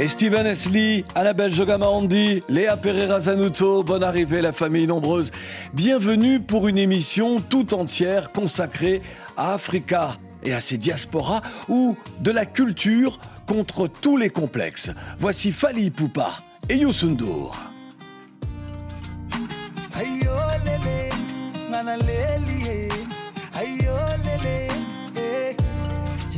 Et 0.00 0.06
Steven 0.06 0.46
Esli, 0.46 1.04
Annabelle 1.16 1.52
Jogamandi, 1.52 2.44
Léa 2.48 2.76
Pereira 2.76 3.18
Zanuto, 3.18 3.82
bonne 3.82 4.04
arrivée 4.04 4.40
la 4.40 4.52
famille 4.52 4.86
nombreuse. 4.86 5.32
Bienvenue 5.74 6.38
pour 6.38 6.68
une 6.68 6.78
émission 6.78 7.40
tout 7.40 7.74
entière 7.74 8.30
consacrée 8.30 9.02
à 9.36 9.54
Africa 9.54 10.16
et 10.44 10.54
à 10.54 10.60
ses 10.60 10.78
diasporas 10.78 11.40
ou 11.68 11.96
de 12.20 12.30
la 12.30 12.46
culture 12.46 13.18
contre 13.44 13.88
tous 13.88 14.16
les 14.16 14.30
complexes. 14.30 14.92
Voici 15.18 15.50
Fali 15.50 15.90
Poupa 15.90 16.30
et 16.68 16.76
Youssoundour. 16.76 17.58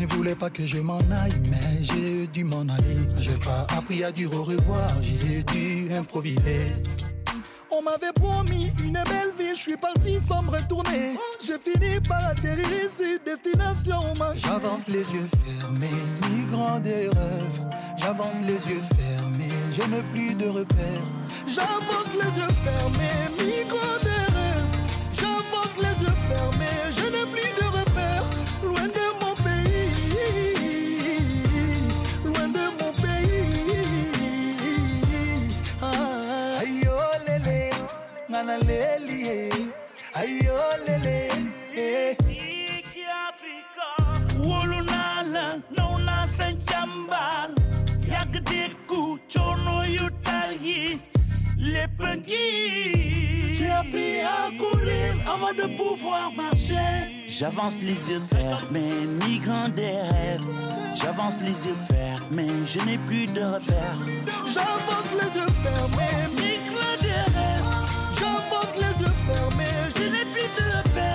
Il 0.00 0.06
ne 0.06 0.12
voulait 0.14 0.34
pas 0.34 0.48
que 0.48 0.64
je 0.64 0.78
m'en 0.78 0.96
aille, 0.96 1.42
mais 1.50 1.82
j'ai 1.82 2.26
dû 2.28 2.42
m'en 2.42 2.62
aller. 2.62 2.96
J'ai 3.18 3.34
pas 3.34 3.66
appris 3.76 4.02
à 4.02 4.10
dire 4.10 4.32
au 4.32 4.44
revoir, 4.44 4.90
j'ai 5.02 5.42
dû 5.42 5.92
improviser. 5.92 6.72
On 7.70 7.82
m'avait 7.82 8.14
promis 8.14 8.72
une 8.82 8.94
belle 8.94 9.32
vie, 9.38 9.54
je 9.54 9.60
suis 9.60 9.76
parti 9.76 10.18
sans 10.18 10.40
me 10.40 10.52
retourner. 10.52 11.18
J'ai 11.44 11.58
fini 11.58 12.00
par 12.08 12.28
atterrir 12.28 12.66
ici, 12.66 13.18
destination 13.26 14.14
ma 14.18 14.34
J'avance 14.36 14.88
les 14.88 15.00
yeux 15.00 15.28
fermés, 15.44 15.88
migrant 16.34 16.80
des 16.80 17.10
rêves. 17.10 17.60
J'avance 17.98 18.36
les 18.46 18.72
yeux 18.72 18.82
fermés, 18.96 19.52
je 19.70 19.82
n'ai 19.82 20.02
plus 20.14 20.34
de 20.34 20.48
repères. 20.48 21.08
J'avance 21.46 22.14
les 22.14 22.40
yeux 22.40 22.54
fermés, 22.64 23.44
migrant 23.44 23.98
des 24.02 24.08
rêves. 24.08 24.09
Sa 38.40 38.56
yàgg 48.10 48.34
dékku 48.50 49.18
coono 49.32 49.76
yu 49.96 50.06
tar 50.24 50.50
yi 50.64 50.98
lépp 51.58 52.00
appris 53.80 54.20
à 54.20 54.50
courir 54.58 55.10
avant 55.32 55.52
de 55.52 55.66
pouvoir 55.76 56.32
marcher. 56.36 56.90
J'avance 57.28 57.78
les 57.82 58.00
yeux 58.10 58.20
fermés 58.20 59.06
migrant 59.26 59.68
des 59.68 59.96
rêves 60.12 60.50
j'avance 60.94 61.40
les 61.40 61.66
yeux 61.66 61.76
fermés 61.88 62.48
je 62.64 62.80
n'ai 62.86 62.98
plus 62.98 63.26
de 63.26 63.42
repères. 63.42 63.98
J'avance 64.54 65.10
les 65.20 65.40
yeux 65.40 65.52
fermés, 65.62 66.49
fermés, 69.32 69.64
je 69.96 70.02
n'ai 70.02 70.24
plus 70.32 70.48
de 70.58 70.76
repères 70.76 71.09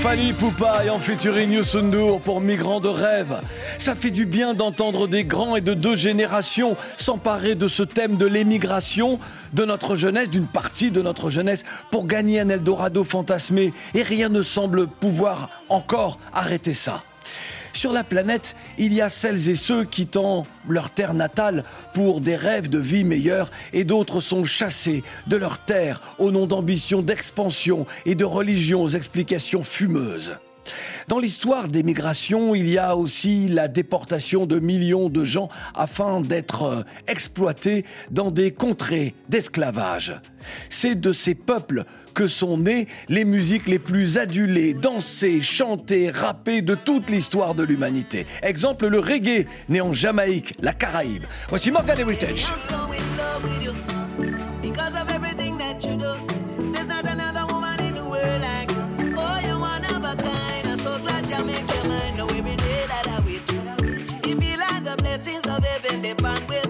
Fali 0.00 0.32
Poupa 0.32 0.82
et 0.86 0.88
en 0.88 0.98
featuring 0.98 1.52
Youssoundour 1.52 2.22
pour 2.22 2.40
Migrants 2.40 2.80
de 2.80 2.88
rêve. 2.88 3.38
Ça 3.76 3.94
fait 3.94 4.10
du 4.10 4.24
bien 4.24 4.54
d'entendre 4.54 5.06
des 5.06 5.24
grands 5.24 5.56
et 5.56 5.60
de 5.60 5.74
deux 5.74 5.94
générations 5.94 6.74
s'emparer 6.96 7.54
de 7.54 7.68
ce 7.68 7.82
thème 7.82 8.16
de 8.16 8.24
l'émigration, 8.24 9.18
de 9.52 9.66
notre 9.66 9.96
jeunesse, 9.96 10.30
d'une 10.30 10.46
partie 10.46 10.90
de 10.90 11.02
notre 11.02 11.28
jeunesse, 11.28 11.64
pour 11.90 12.06
gagner 12.06 12.40
un 12.40 12.48
Eldorado 12.48 13.04
fantasmé. 13.04 13.74
Et 13.92 14.02
rien 14.02 14.30
ne 14.30 14.42
semble 14.42 14.86
pouvoir 14.86 15.50
encore 15.68 16.18
arrêter 16.32 16.72
ça. 16.72 17.02
Sur 17.72 17.92
la 17.92 18.04
planète, 18.04 18.56
il 18.78 18.92
y 18.92 19.00
a 19.00 19.08
celles 19.08 19.48
et 19.48 19.54
ceux 19.54 19.84
quittant 19.84 20.44
leur 20.68 20.90
terre 20.90 21.14
natale 21.14 21.64
pour 21.94 22.20
des 22.20 22.36
rêves 22.36 22.68
de 22.68 22.78
vie 22.78 23.04
meilleure 23.04 23.50
et 23.72 23.84
d'autres 23.84 24.20
sont 24.20 24.44
chassés 24.44 25.02
de 25.26 25.36
leur 25.36 25.58
terre 25.64 26.00
au 26.18 26.30
nom 26.30 26.46
d'ambitions 26.46 27.02
d'expansion 27.02 27.86
et 28.06 28.14
de 28.14 28.24
religions 28.24 28.82
aux 28.82 28.88
explications 28.88 29.62
fumeuses. 29.62 30.34
Dans 31.08 31.18
l'histoire 31.18 31.68
des 31.68 31.82
migrations, 31.82 32.54
il 32.54 32.68
y 32.68 32.78
a 32.78 32.96
aussi 32.96 33.48
la 33.48 33.68
déportation 33.68 34.46
de 34.46 34.58
millions 34.58 35.08
de 35.08 35.24
gens 35.24 35.48
afin 35.74 36.20
d'être 36.20 36.62
euh, 36.62 36.82
exploités 37.06 37.84
dans 38.10 38.30
des 38.30 38.52
contrées 38.52 39.14
d'esclavage. 39.28 40.14
C'est 40.68 40.98
de 40.98 41.12
ces 41.12 41.34
peuples 41.34 41.84
que 42.14 42.28
sont 42.28 42.58
nées 42.58 42.86
les 43.08 43.24
musiques 43.24 43.66
les 43.66 43.78
plus 43.78 44.18
adulées, 44.18 44.74
dansées, 44.74 45.42
chantées, 45.42 46.10
rappées 46.10 46.62
de 46.62 46.74
toute 46.74 47.10
l'histoire 47.10 47.54
de 47.54 47.62
l'humanité. 47.62 48.26
Exemple, 48.42 48.88
le 48.88 48.98
reggae, 48.98 49.46
né 49.68 49.80
en 49.80 49.92
Jamaïque, 49.92 50.54
la 50.60 50.72
Caraïbe. 50.72 51.24
Voici 51.48 51.70
Morgan 51.70 51.98
Heritage. 51.98 52.50
The 64.90 65.02
blessings 65.02 65.46
of 65.46 65.64
heaven 65.64 66.02
depend 66.02 66.48
with, 66.48 66.69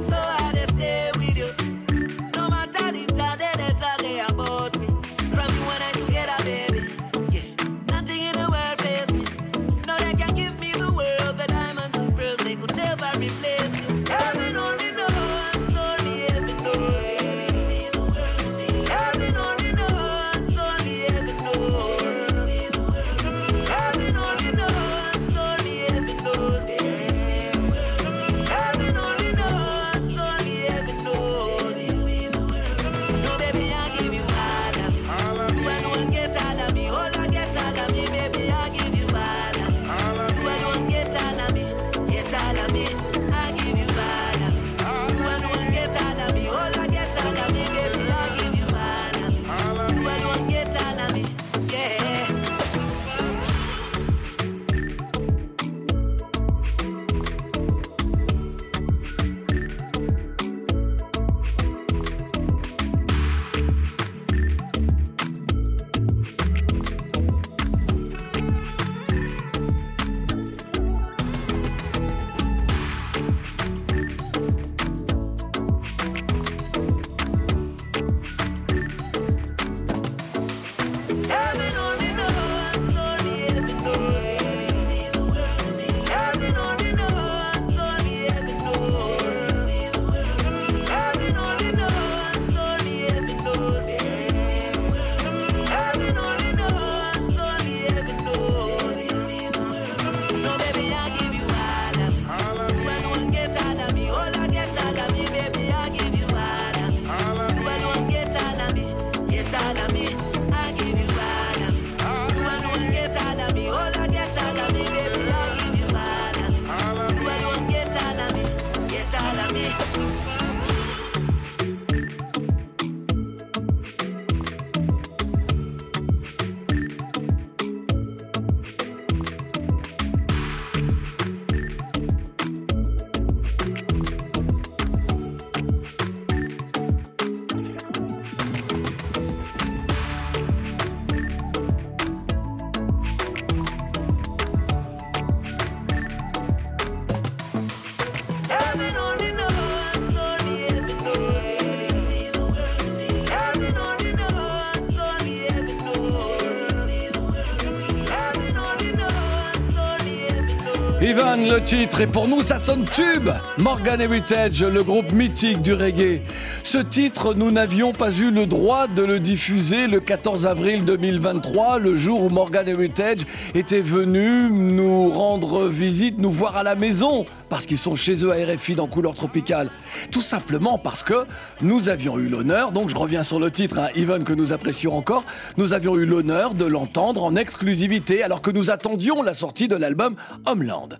et 161.72 162.06
pour 162.06 162.26
nous, 162.26 162.42
ça 162.42 162.58
sonne 162.58 162.84
tube. 162.84 163.30
Morgan 163.58 164.00
Heritage, 164.00 164.64
le 164.64 164.82
groupe 164.82 165.12
mythique 165.12 165.62
du 165.62 165.72
reggae. 165.72 166.20
Ce 166.64 166.78
titre, 166.78 167.32
nous 167.34 167.52
n'avions 167.52 167.92
pas 167.92 168.10
eu 168.10 168.32
le 168.32 168.46
droit 168.46 168.88
de 168.88 169.04
le 169.04 169.20
diffuser 169.20 169.86
le 169.86 170.00
14 170.00 170.46
avril 170.46 170.84
2023, 170.84 171.78
le 171.78 171.94
jour 171.94 172.24
où 172.24 172.28
Morgan 172.28 172.66
Heritage 172.66 173.20
était 173.54 173.82
venu 173.82 174.50
nous 174.50 175.10
rendre 175.10 175.68
visite, 175.68 176.18
nous 176.18 176.30
voir 176.30 176.56
à 176.56 176.64
la 176.64 176.74
maison, 176.74 177.24
parce 177.50 177.66
qu'ils 177.66 177.78
sont 177.78 177.96
chez 177.96 178.24
eux 178.24 178.30
à 178.32 178.36
RFI 178.36 178.76
dans 178.76 178.86
Couleur 178.86 179.14
Tropicale. 179.14 179.68
Tout 180.10 180.22
simplement 180.22 180.78
parce 180.78 181.02
que 181.02 181.26
nous 181.60 181.90
avions 181.90 182.18
eu 182.18 182.28
l'honneur, 182.28 182.72
donc 182.72 182.88
je 182.88 182.96
reviens 182.96 183.22
sur 183.22 183.38
le 183.38 183.50
titre, 183.50 183.78
hein, 183.78 183.88
Ivan, 183.94 184.20
que 184.20 184.32
nous 184.32 184.52
apprécions 184.52 184.96
encore, 184.96 185.24
nous 185.58 185.72
avions 185.72 185.96
eu 185.96 186.06
l'honneur 186.06 186.54
de 186.54 186.64
l'entendre 186.64 187.24
en 187.24 187.36
exclusivité 187.36 188.22
alors 188.22 188.40
que 188.40 188.50
nous 188.50 188.70
attendions 188.70 189.22
la 189.22 189.34
sortie 189.34 189.68
de 189.68 189.76
l'album 189.76 190.14
Homeland. 190.46 190.90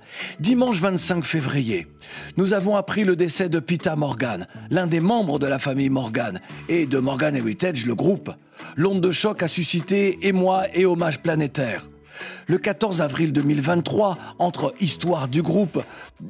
Dimanche 0.40 0.80
25 0.80 1.24
février, 1.24 1.86
nous 2.36 2.52
avons 2.52 2.76
appris 2.76 3.04
le 3.04 3.16
décès 3.16 3.48
de 3.48 3.60
Pita 3.60 3.94
Morgan, 3.96 4.46
l'un 4.70 4.88
des 4.88 5.00
membres 5.00 5.38
de 5.38 5.46
la 5.46 5.58
famille 5.58 5.90
Morgan, 5.90 6.40
et 6.68 6.86
de 6.86 6.98
Morgan 6.98 7.36
Heritage, 7.36 7.86
le 7.86 7.94
groupe. 7.94 8.30
L'onde 8.76 9.00
de 9.00 9.10
choc 9.10 9.42
a 9.42 9.48
suscité 9.48 10.26
émoi 10.26 10.64
et 10.74 10.84
hommage 10.84 11.20
planétaire. 11.20 11.86
Le 12.46 12.58
14 12.58 13.00
avril 13.00 13.32
2023, 13.32 14.18
entre 14.38 14.74
Histoire 14.80 15.28
du 15.28 15.42
groupe, 15.42 15.82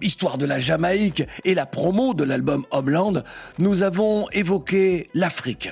Histoire 0.02 0.38
de 0.38 0.46
la 0.46 0.58
Jamaïque 0.58 1.22
et 1.44 1.54
la 1.54 1.66
promo 1.66 2.14
de 2.14 2.25
l'album 2.25 2.64
Homeland, 2.70 3.22
nous 3.58 3.82
avons 3.82 4.28
évoqué 4.31 5.06
l'Afrique. 5.14 5.70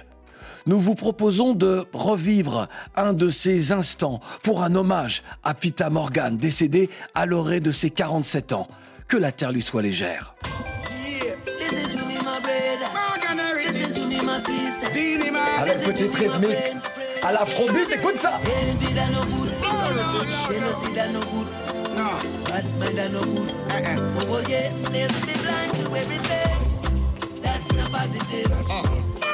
Nous 0.67 0.81
vous 0.81 0.95
proposons 0.95 1.55
de 1.55 1.87
revivre 1.95 2.69
un 2.95 3.15
de 3.15 3.31
ces 3.31 3.73
instants 3.73 4.21
pour 4.43 4.63
un 4.63 4.75
hommage 4.75 5.23
à 5.43 5.55
Pita 5.55 5.89
Morgan, 5.89 6.37
décédé 6.37 6.91
à 7.15 7.25
l'orée 7.25 7.61
de 7.61 7.73
ses 7.73 7.89
47 7.89 8.53
ans. 8.53 8.69
Que 9.07 9.17
la 9.17 9.33
terre 9.33 9.53
lui 9.53 9.63
soit 9.63 9.81
légère. 9.81 10.35
Avec 15.59 15.79
rythmique 15.81 16.13
friend. 16.13 16.47
à 17.23 17.33
l'afrobeat, 17.33 17.91
écoute 17.91 18.19
ça 18.19 18.39
No 20.09 21.21
good. 21.21 21.49
No. 21.95 22.19
Bad 22.47 22.65
mind 22.79 23.13
no 23.13 23.23
good. 23.25 23.51
Oh, 23.51 24.25
oh, 24.29 24.45
yeah, 24.49 24.73
let's 24.91 25.27
be 25.27 25.33
blind 25.35 25.73
to 25.75 25.97
everything. 25.97 27.43
That's 27.43 27.73
not 27.75 27.91
positive. 27.93 28.49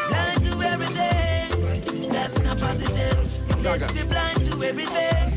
Blind 0.08 0.44
to 0.44 0.52
everything. 0.66 2.10
That's 2.10 2.38
not 2.40 2.58
positive. 2.58 3.64
Let's 3.64 3.92
be 3.92 4.02
blind 4.02 4.44
to 4.44 4.66
everything. 4.66 5.32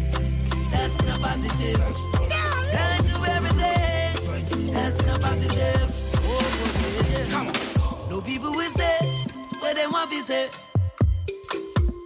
That's 0.72 1.02
not 1.04 1.20
positive. 1.22 1.78
Blind 1.78 3.08
to 3.08 3.16
everything. 3.32 4.74
That's 4.74 5.06
not 5.06 5.22
positive. 5.22 6.04
Oh, 6.24 6.42
yeah. 7.12 8.10
No 8.10 8.22
people 8.22 8.54
will 8.54 8.72
say 8.72 8.98
what 9.60 9.76
they 9.76 9.88
want 9.88 10.10
to 10.12 10.22
say. 10.22 10.50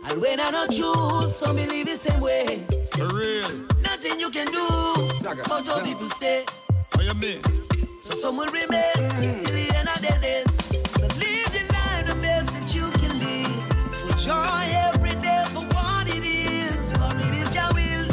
And 0.09 0.21
when 0.21 0.39
I 0.41 0.49
not 0.49 0.71
choose, 0.71 1.35
some 1.37 1.55
believe 1.55 1.85
the 1.85 1.95
same 1.95 2.19
way. 2.19 2.65
For 2.93 3.07
real. 3.15 3.49
Nothing 3.81 4.19
you 4.19 4.29
can 4.29 4.47
do, 4.47 5.09
Zaga, 5.17 5.43
but 5.47 5.67
all 5.69 5.81
people 5.81 6.09
stay. 6.09 6.45
How 6.93 7.01
you 7.01 7.13
mean? 7.15 7.41
So 7.99 8.15
some 8.15 8.37
will 8.37 8.47
remain 8.47 8.93
till 8.95 9.55
the 9.59 9.71
end 9.75 9.89
of 9.89 10.01
their 10.01 10.19
days. 10.19 10.45
So 10.99 11.07
live 11.17 11.49
the 11.55 11.63
life 11.73 12.07
the 12.07 12.15
best 12.21 12.53
that 12.53 12.75
you 12.75 12.91
can 12.99 13.17
live. 13.19 13.63
For 13.99 14.15
joy 14.17 14.65
every 14.89 15.15
day 15.19 15.43
for 15.53 15.63
what 15.75 16.07
it 16.09 16.23
is, 16.23 16.91
for 16.93 17.11
it 17.27 17.33
is 17.41 17.55
your 17.55 17.69
will. 17.73 18.07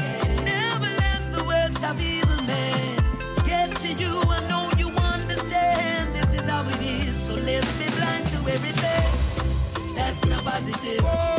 And 0.00 0.44
never 0.44 0.90
let 1.04 1.32
the 1.32 1.44
works 1.44 1.82
of 1.84 2.00
evil 2.00 2.42
men 2.44 2.96
get 3.44 3.74
to 3.80 3.88
you. 3.92 4.20
I 4.28 4.40
know 4.48 4.70
you 4.78 4.88
understand 4.96 6.14
this 6.14 6.34
is 6.34 6.48
how 6.48 6.62
it 6.68 6.80
is. 6.80 7.14
So 7.26 7.34
let's 7.34 7.72
be 7.74 7.86
blind 7.96 8.26
to 8.28 8.38
everything. 8.50 9.94
That's 9.94 10.24
not 10.26 10.44
positive. 10.44 11.00
Oh, 11.04 11.37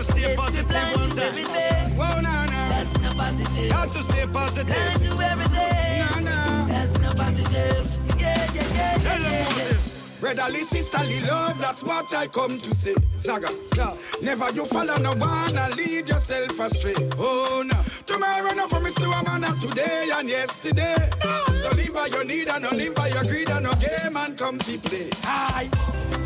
to 0.00 0.12
stay 0.12 0.34
positive 0.34 0.96
one 0.96 1.10
time. 1.10 1.34
Whoa, 1.94 2.20
nah, 2.20 2.46
nah. 2.46 2.68
That's 2.70 2.98
not 3.00 3.16
positive. 3.16 3.70
Got 3.70 3.90
to 3.90 3.98
stay 4.02 4.26
positive. 4.32 4.74
To 4.74 5.20
everything. 5.20 6.24
Nah, 6.24 6.30
nah. 6.30 6.66
That's 6.66 6.98
not 7.00 7.16
positive. 7.16 8.00
Yeah, 8.18 8.50
yeah, 8.54 8.62
yeah, 8.74 8.98
yeah, 9.02 9.02
yeah. 9.02 9.30
yeah. 9.30 9.44
Moses. 9.44 9.99
Brotherly, 10.20 10.60
sisterly 10.60 11.20
love, 11.22 11.58
that's 11.58 11.82
what 11.82 12.12
I 12.14 12.26
come 12.26 12.58
to 12.58 12.74
say. 12.74 12.94
Zaga, 13.16 13.48
Zaga. 13.64 13.96
Never 14.20 14.52
you 14.52 14.66
follow 14.66 14.96
no 14.96 15.12
one 15.14 15.56
and 15.56 15.74
lead 15.76 16.08
yourself 16.08 16.58
astray. 16.60 16.94
Oh 17.18 17.62
no. 17.66 17.80
Tomorrow 18.04 18.52
no 18.54 18.66
promise 18.66 18.94
to 18.96 19.10
a 19.10 19.24
man 19.24 19.44
of 19.44 19.58
today 19.58 20.10
and 20.14 20.28
yesterday. 20.28 21.10
So 21.62 21.70
live 21.74 21.94
by 21.94 22.06
your 22.06 22.24
need 22.24 22.48
and 22.48 22.64
no 22.64 22.70
live 22.70 22.94
by 22.94 23.08
your 23.08 23.24
greed 23.24 23.48
and 23.50 23.64
no 23.64 23.72
game 23.72 24.16
and 24.16 24.36
come 24.36 24.58
to 24.58 24.78
play. 24.78 25.08
Hi. 25.22 25.68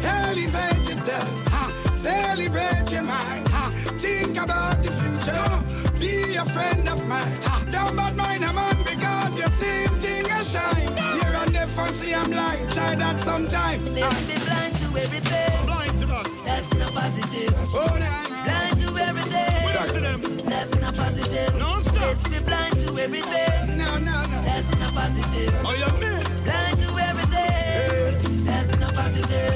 Elevate 0.03 0.89
yourself. 0.89 1.49
Ha. 1.49 1.91
Celebrate 1.93 2.91
your 2.91 3.03
mind. 3.03 3.49
Ha. 3.49 3.71
Think 3.99 4.37
about 4.43 4.83
the 4.83 4.91
future. 4.91 5.99
Be 6.01 6.35
a 6.35 6.45
friend 6.47 6.89
of 6.89 7.07
mine. 7.07 7.39
Ha. 7.43 7.65
Don't 7.71 7.97
bad 7.97 8.17
mind 8.17 8.43
a 8.45 8.53
man 8.53 8.77
because 8.83 9.39
you 9.39 9.47
see 9.47 9.85
him 9.85 9.97
thing 10.01 10.27
a 10.27 10.45
shine. 10.45 10.97
Here 10.97 11.24
and 11.65 11.73
there 11.73 11.85
fancy 11.85 12.15
I'm 12.15 12.31
blind. 12.31 12.71
Try 12.73 12.95
that 12.95 13.21
sometime. 13.21 13.85
Let's 13.95 14.25
be 14.25 14.39
blind 14.45 14.75
to 14.77 14.87
everything. 15.01 15.67
Blind 15.67 15.99
to 16.01 16.07
that. 16.07 16.29
That's 16.45 16.75
not 16.75 16.93
positive. 16.93 17.55
Oh, 17.75 17.87
nah, 17.99 18.29
nah. 18.29 18.45
Blind 18.45 18.81
to 18.81 19.03
everything. 19.03 19.73
Talk 19.73 19.89
to 19.89 20.01
them. 20.01 20.21
That's 20.45 20.75
not 20.81 20.95
positive. 20.95 21.55
No, 21.59 21.79
stop. 21.79 22.03
Let's 22.03 22.29
be 22.29 22.41
blind 22.41 22.81
to 22.81 23.03
everything. 23.03 23.79
No, 23.79 23.99
no, 23.99 24.23
no. 24.27 24.39
That's 24.43 24.77
not 24.79 24.95
positive. 24.95 25.55
How 25.63 25.75
you 25.75 25.93
mean? 26.01 26.23
Blind 26.45 26.81
to 26.81 26.89
everything. 27.09 28.45
That's 28.45 28.79
not 28.79 28.95
positive. 28.95 29.55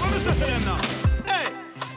What 0.00 0.10
me 0.10 0.18
say 0.18 0.34
to 0.34 0.46
them 0.46 0.64
now? 0.64 0.80
Hey, 1.26 1.52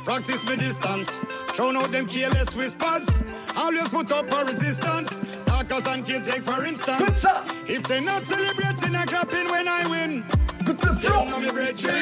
practice 0.06 0.48
me 0.48 0.56
distance. 0.58 1.24
Drown 1.54 1.78
out 1.78 1.92
them 1.92 2.08
careless 2.08 2.56
whispers. 2.56 3.24
Always 3.56 3.88
put 3.90 4.12
up 4.12 4.32
a 4.32 4.46
resistance. 4.46 5.26
Darkers 5.68 5.88
and 5.88 6.06
can't 6.06 6.26
take 6.26 6.44
for 6.44 6.66
instance. 6.66 7.22
ça 7.22 7.44
If 7.68 7.84
they 7.84 8.02
not 8.02 8.26
celebrating 8.26 8.96
and 8.96 9.10
clapping 9.10 9.48
when 9.50 9.68
I 9.68 9.88
win, 9.88 10.24
le 10.68 10.74
Don't 10.74 11.00
flow 11.00 11.26
know 11.26 11.40
me 11.40 11.52
brethren. 11.52 11.96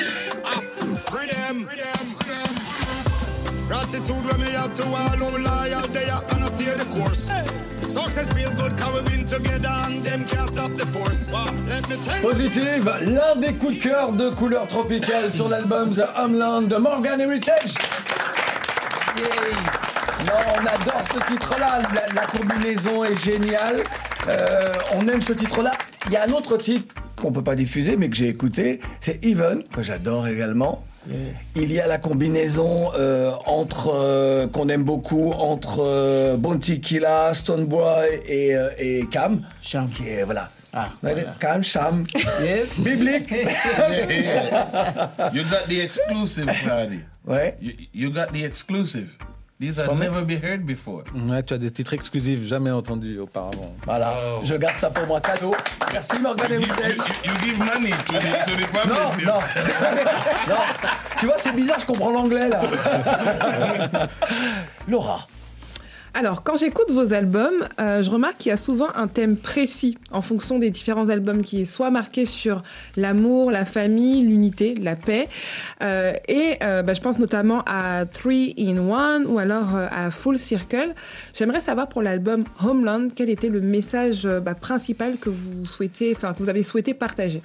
Ah, 0.46 0.62
Free 1.10 1.28
them. 1.28 1.68
Gratitude 3.68 4.26
when 4.26 4.40
me 4.40 4.52
have 4.52 4.74
to 4.74 4.86
all 4.86 5.18
who 5.18 5.38
loyal 5.38 5.86
and 6.32 6.44
I 6.44 6.48
steer 6.48 6.76
the 6.76 6.86
course. 6.86 7.32
Success 7.88 8.34
feel 8.34 8.52
good 8.52 8.78
cause 8.78 8.94
we 8.94 9.18
win 9.18 9.26
together 9.26 9.70
and 9.86 10.04
them 10.04 10.26
can't 10.26 10.50
stop 10.50 10.76
the 10.78 10.88
force. 10.88 11.32
Let 11.32 11.88
me 11.90 11.98
tell 11.98 12.22
you. 12.22 12.30
Positive, 12.30 12.90
l'un 13.02 13.36
des 13.36 13.54
coups 13.54 13.76
de 13.76 13.80
cœur 13.80 14.12
de 14.12 14.30
couleur 14.32 14.68
tropicale 14.68 15.32
sur 15.32 15.50
l'album 15.50 15.92
The 15.92 16.08
Homeland 16.18 16.64
de 16.64 16.78
Morgan 16.78 17.20
Heritage. 17.22 17.76
On 20.56 20.60
adore 20.66 21.02
ce 21.04 21.32
titre-là, 21.32 21.80
la, 21.94 22.14
la 22.22 22.28
combinaison 22.28 23.04
est 23.04 23.16
géniale. 23.24 23.84
Euh, 24.28 24.74
on 24.96 25.08
aime 25.08 25.22
ce 25.22 25.34
titre-là. 25.34 25.72
Il 26.08 26.14
y 26.14 26.18
a 26.18 26.24
un 26.26 26.32
autre 26.32 26.58
titre 26.58 26.94
qu'on 27.16 27.32
peut 27.32 27.44
pas 27.44 27.56
diffuser, 27.56 27.98
mais 27.98 28.10
que 28.10 28.16
j'ai 28.16 28.28
écouté, 28.30 28.80
c'est 29.00 29.24
Even, 29.24 29.64
que 29.64 29.84
j'adore 29.84 30.28
également. 30.28 30.84
Il 31.56 31.72
y 31.74 31.80
a 31.80 31.88
la 31.88 31.98
combinaison 31.98 32.92
euh, 32.96 33.32
entre 33.48 33.92
euh, 33.92 34.46
qu'on 34.48 34.70
aime 34.70 34.84
beaucoup 34.84 35.32
entre 35.32 35.80
euh, 35.84 36.38
Bounty 36.38 36.80
Killa, 36.80 37.34
Stoneboy 37.34 38.22
et, 38.28 38.56
euh, 38.56 38.70
et 38.78 39.08
Cam, 39.10 39.42
Cham. 39.64 39.90
qui 39.90 40.08
est 40.08 40.24
voilà. 40.24 40.50
Ah, 40.74 40.90
Cam, 41.40 41.64
Cham, 41.64 42.06
Yes. 42.42 42.68
biblique. 42.78 43.32
You 45.34 45.44
got 45.44 45.68
the 45.68 45.80
exclusive, 45.82 46.50
Friday. 46.64 47.00
ouais. 47.28 47.58
You, 47.60 47.72
you 47.94 48.10
got 48.12 48.28
the 48.32 48.44
exclusive. 48.46 49.08
These 49.62 49.78
have 49.78 49.96
never 50.00 50.26
been 50.26 50.42
heard 50.42 50.66
before. 50.66 51.04
Ouais, 51.14 51.44
tu 51.44 51.54
as 51.54 51.60
des 51.60 51.70
titres 51.70 51.94
exclusifs 51.94 52.44
jamais 52.48 52.72
entendus 52.72 53.20
auparavant. 53.20 53.76
Voilà, 53.86 54.16
je 54.44 54.56
garde 54.56 54.76
ça 54.76 54.90
pour 54.90 55.06
moi 55.06 55.22
cadeau. 55.22 55.54
Merci 55.94 56.20
Morgan 56.20 56.48
You, 56.50 56.62
you, 56.62 57.04
you 57.26 57.32
give 57.44 57.60
money 57.60 57.92
to 57.92 58.14
the, 58.14 58.44
to 58.44 58.56
the 58.58 59.28
non, 59.28 59.40
non. 60.50 60.56
Tu 61.20 61.28
vois, 61.28 61.36
c'est 61.38 61.52
bizarre, 61.56 61.80
je 61.80 61.86
comprends 61.86 62.10
l'anglais 62.10 62.50
là. 62.50 62.62
Laura, 64.88 65.28
Alors, 66.14 66.44
quand 66.44 66.58
j'écoute 66.58 66.92
vos 66.92 67.14
albums, 67.14 67.68
euh, 67.80 68.02
je 68.04 68.10
remarque 68.10 68.38
qu'il 68.38 68.50
y 68.50 68.54
a 68.54 68.58
souvent 68.58 68.90
un 68.96 69.08
thème 69.08 69.38
précis 69.38 69.98
en 70.12 70.22
fonction 70.22 70.60
des 70.60 70.70
différents 70.70 71.08
albums 71.08 71.42
qui 71.42 71.62
est 71.62 71.66
soit 71.66 71.90
marqué 71.90 72.26
sur 72.26 72.64
l'amour, 72.98 73.50
la 73.50 73.66
famille, 73.66 74.22
l'unité, 74.22 74.76
la 74.76 74.98
paix. 74.98 75.30
Euh, 75.82 76.14
et 76.28 76.58
euh, 76.64 76.84
bah, 76.84 76.94
je 76.94 77.00
pense 77.00 77.18
notamment 77.18 77.64
à 77.66 78.06
Three 78.06 78.54
in 78.58 78.78
One 78.78 79.26
ou 79.26 79.40
alors 79.40 79.76
euh, 79.76 79.88
à 79.90 80.12
Full 80.12 80.38
Circle. 80.38 80.94
J'aimerais 81.34 81.62
savoir 81.62 81.88
pour 81.88 82.02
l'album 82.02 82.44
Homeland, 82.62 83.08
quel 83.16 83.30
était 83.30 83.50
le 83.50 83.62
message 83.62 84.26
euh, 84.26 84.42
bah, 84.42 84.54
principal 84.54 85.16
que 85.18 85.30
vous 85.30 85.66
souhaitez, 85.66 86.14
enfin 86.14 86.34
que 86.34 86.44
vous 86.44 86.50
avez 86.50 86.64
souhaité 86.64 86.94
partager? 86.94 87.42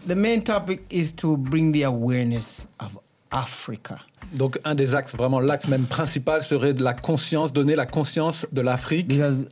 Africa. 3.37 3.99
Donc 4.35 4.59
un 4.65 4.75
des 4.75 4.95
axes, 4.95 5.15
vraiment 5.15 5.41
l'axe 5.41 5.69
même 5.69 5.87
principal 5.87 6.43
serait 6.43 6.73
de 6.73 6.83
la 6.83 6.95
conscience, 6.95 7.53
donner 7.53 7.77
la 7.77 7.87
conscience 7.87 8.47
de 8.51 8.61
l'Afrique. 8.61 9.09
Because, 9.09 9.47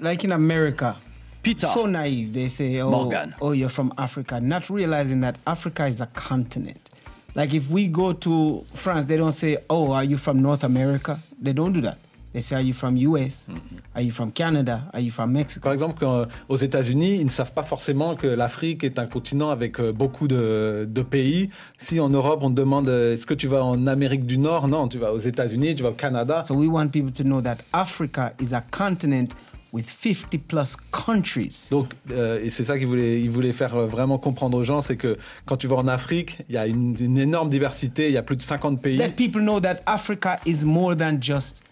like 0.00 0.24
in 0.24 0.32
America, 0.32 0.96
Peter. 1.42 1.66
so 1.66 1.86
naive. 1.86 2.32
They 2.32 2.48
say, 2.48 2.80
oh, 2.80 2.90
Morgan. 2.90 3.34
oh, 3.40 3.52
you're 3.52 3.68
from 3.68 3.92
Africa, 3.96 4.40
not 4.40 4.68
realizing 4.70 5.20
that 5.20 5.36
Africa 5.46 5.86
is 5.86 6.00
a 6.00 6.06
continent. 6.06 6.90
Like 7.34 7.54
if 7.54 7.70
we 7.70 7.86
go 7.86 8.12
to 8.14 8.64
France, 8.74 9.06
they 9.06 9.16
don't 9.16 9.32
say, 9.32 9.58
oh, 9.68 9.92
are 9.92 10.04
you 10.04 10.16
from 10.16 10.42
North 10.42 10.64
America? 10.64 11.20
They 11.40 11.52
don't 11.52 11.72
do 11.72 11.80
that. 11.82 11.98
They 12.38 12.42
say, 12.42 12.54
are 12.54 12.62
you 12.62 12.72
from 12.72 12.96
US? 12.96 13.48
Are 13.96 14.00
you 14.00 14.12
from 14.12 14.30
Canada? 14.30 14.88
Are 14.92 15.00
you 15.00 15.10
from 15.10 15.32
Mexico? 15.32 15.64
Par 15.64 15.72
exemple, 15.72 15.96
quand, 15.98 16.20
euh, 16.20 16.26
aux 16.48 16.56
États-Unis, 16.56 17.16
ils 17.18 17.24
ne 17.24 17.30
savent 17.30 17.52
pas 17.52 17.64
forcément 17.64 18.14
que 18.14 18.28
l'Afrique 18.28 18.84
est 18.84 19.00
un 19.00 19.08
continent 19.08 19.50
avec 19.50 19.80
euh, 19.80 19.92
beaucoup 19.92 20.28
de, 20.28 20.86
de 20.88 21.02
pays. 21.02 21.50
Si 21.78 21.98
en 21.98 22.08
Europe, 22.08 22.38
on 22.44 22.50
te 22.50 22.54
demande 22.54 22.86
euh, 22.88 23.14
est-ce 23.14 23.26
que 23.26 23.34
tu 23.34 23.48
vas 23.48 23.64
en 23.64 23.88
Amérique 23.88 24.24
du 24.24 24.38
Nord? 24.38 24.68
Non, 24.68 24.86
tu 24.86 24.98
vas 24.98 25.12
aux 25.12 25.18
États-Unis, 25.18 25.74
tu 25.74 25.82
vas 25.82 25.88
au 25.88 25.94
Canada. 25.94 26.44
So 26.46 26.54
we 26.54 26.68
want 26.68 26.90
people 26.90 27.12
to 27.12 27.24
know 27.24 27.40
that 27.40 27.56
Africa 27.72 28.34
is 28.40 28.54
a 28.54 28.62
continent 28.70 29.34
with 29.72 29.90
50 29.90 30.38
plus 30.46 30.76
countries. 30.92 31.66
Donc, 31.72 31.88
euh, 32.12 32.40
et 32.40 32.50
c'est 32.50 32.62
ça 32.62 32.78
qu'il 32.78 32.86
voulait, 32.86 33.20
il 33.20 33.30
voulait 33.30 33.52
faire 33.52 33.80
vraiment 33.88 34.18
comprendre 34.18 34.56
aux 34.56 34.64
gens, 34.64 34.80
c'est 34.80 34.96
que 34.96 35.18
quand 35.44 35.56
tu 35.56 35.66
vas 35.66 35.74
en 35.74 35.88
Afrique, 35.88 36.38
il 36.48 36.54
y 36.54 36.58
a 36.58 36.68
une, 36.68 36.94
une 37.00 37.18
énorme 37.18 37.48
diversité, 37.48 38.06
il 38.06 38.12
y 38.12 38.16
a 38.16 38.22
plus 38.22 38.36
de 38.36 38.42
50 38.42 38.80
pays. 38.80 38.96
Let 38.96 39.16
people 39.16 39.42
know 39.42 39.58
that 39.58 39.80
Africa 39.86 40.38
is 40.46 40.64
more 40.64 40.96
than 40.96 41.18
just 41.20 41.62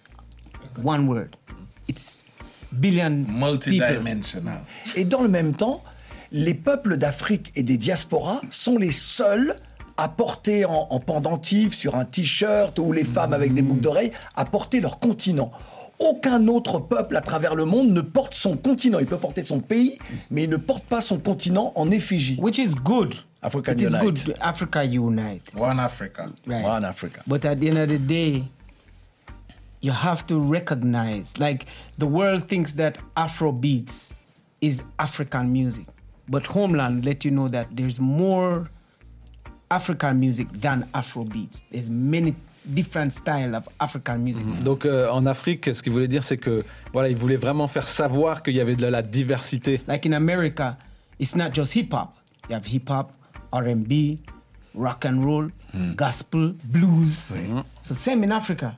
one 0.83 1.07
word. 1.09 1.37
It's 1.89 2.27
billion 2.73 3.25
people. 3.25 3.35
Multidimensional. 3.41 4.61
Et 4.95 5.05
dans 5.05 5.23
le 5.23 5.29
même 5.29 5.55
temps, 5.55 5.83
les 6.33 6.55
peuples 6.55 6.97
d'Afrique 6.97 7.53
et 7.55 7.63
des 7.63 7.77
diasporas 7.77 8.41
sont 8.51 8.77
les 8.79 8.93
seuls 8.93 9.57
à 9.97 10.09
porter 10.09 10.65
en, 10.67 10.89
en 10.91 11.01
pendentif 11.01 11.75
sur 11.75 11.97
un 11.97 12.05
t-shirt 12.05 12.79
ou 12.79 12.93
les 12.93 13.05
femmes 13.05 13.33
avec 13.33 13.55
des 13.55 13.63
boucles 13.63 13.81
d'oreilles 13.81 14.13
à 14.35 14.45
porter 14.45 14.81
leur 14.81 14.99
continent. 14.99 15.51
Aucun 15.99 16.47
autre 16.49 16.79
peuple 16.79 17.17
à 17.17 17.23
travers 17.23 17.55
le 17.55 17.65
monde 17.65 17.91
ne 17.91 18.03
porte 18.03 18.35
son 18.35 18.59
continent. 18.59 18.99
Il 18.99 19.07
peut 19.07 19.17
porter 19.17 19.43
son 19.43 19.61
pays, 19.61 19.99
mais 20.31 20.45
il 20.45 20.51
ne 20.51 20.59
porte 20.59 20.85
pas 20.85 21.01
son 21.01 21.19
continent 21.19 21.73
en 21.75 21.91
effigie. 21.91 22.37
Which 22.39 22.59
is 22.59 22.75
good. 22.75 23.15
Africa 23.41 23.73
It 23.73 23.81
is 23.81 23.85
unite. 23.87 24.01
good. 24.03 24.35
Africa 24.41 24.85
unite. 24.85 25.55
One 25.57 25.81
Africa. 25.81 26.31
Right. 26.47 26.63
One 26.65 26.85
Africa. 26.85 27.23
But 27.27 27.47
at 27.47 27.57
the 27.61 27.69
end 27.71 27.79
of 27.79 27.89
the 27.89 27.99
day, 27.99 28.45
you 29.87 29.93
have 29.93 30.27
to 30.27 30.37
recognize, 30.41 31.39
like 31.39 31.67
the 31.97 32.09
world 32.09 32.49
thinks 32.49 32.73
that 32.73 32.99
Afro 33.17 33.53
beats 33.53 34.15
is 34.61 34.83
African 34.99 35.53
music, 35.53 35.87
but 36.29 36.45
Homeland 36.45 37.05
let 37.05 37.25
you 37.25 37.31
know 37.31 37.47
that 37.47 37.69
there's 37.71 38.01
more 38.01 38.69
African 39.71 40.19
music 40.19 40.49
than 40.53 40.89
Afro 40.93 41.23
beats. 41.23 41.63
There's 41.71 41.89
many 41.89 42.35
different 42.75 43.13
style 43.13 43.55
of 43.55 43.69
African 43.79 44.19
music. 44.25 44.45
Donc 44.65 44.85
euh, 44.85 45.09
en 45.09 45.25
Afrique, 45.25 45.73
ce 45.73 45.81
qu'il 45.81 45.93
voulait 45.93 46.09
dire, 46.09 46.25
c'est 46.25 46.37
que 46.37 46.65
voilà, 46.93 47.09
il 47.09 47.17
voulait 47.17 47.37
vraiment 47.37 47.69
faire 47.69 47.87
savoir 47.87 48.43
qu'il 48.43 48.57
y 48.57 48.61
avait 48.61 48.75
de 48.75 48.87
la 48.87 49.03
diversité. 49.03 49.81
Like 49.87 50.05
in 50.05 50.15
America, 50.15 50.77
it's 51.21 51.37
not 51.37 51.55
just 51.55 51.77
hip 51.77 51.93
hop. 51.93 52.13
You 52.49 52.57
have 52.57 52.67
hip 52.67 52.89
hop, 52.91 53.13
R&B, 53.53 54.19
rock 54.75 55.05
and 55.05 55.25
roll, 55.25 55.47
gospel, 55.95 56.55
blues. 56.65 57.37
So 57.83 57.95
same 57.95 58.25
in 58.25 58.33
Africa, 58.33 58.77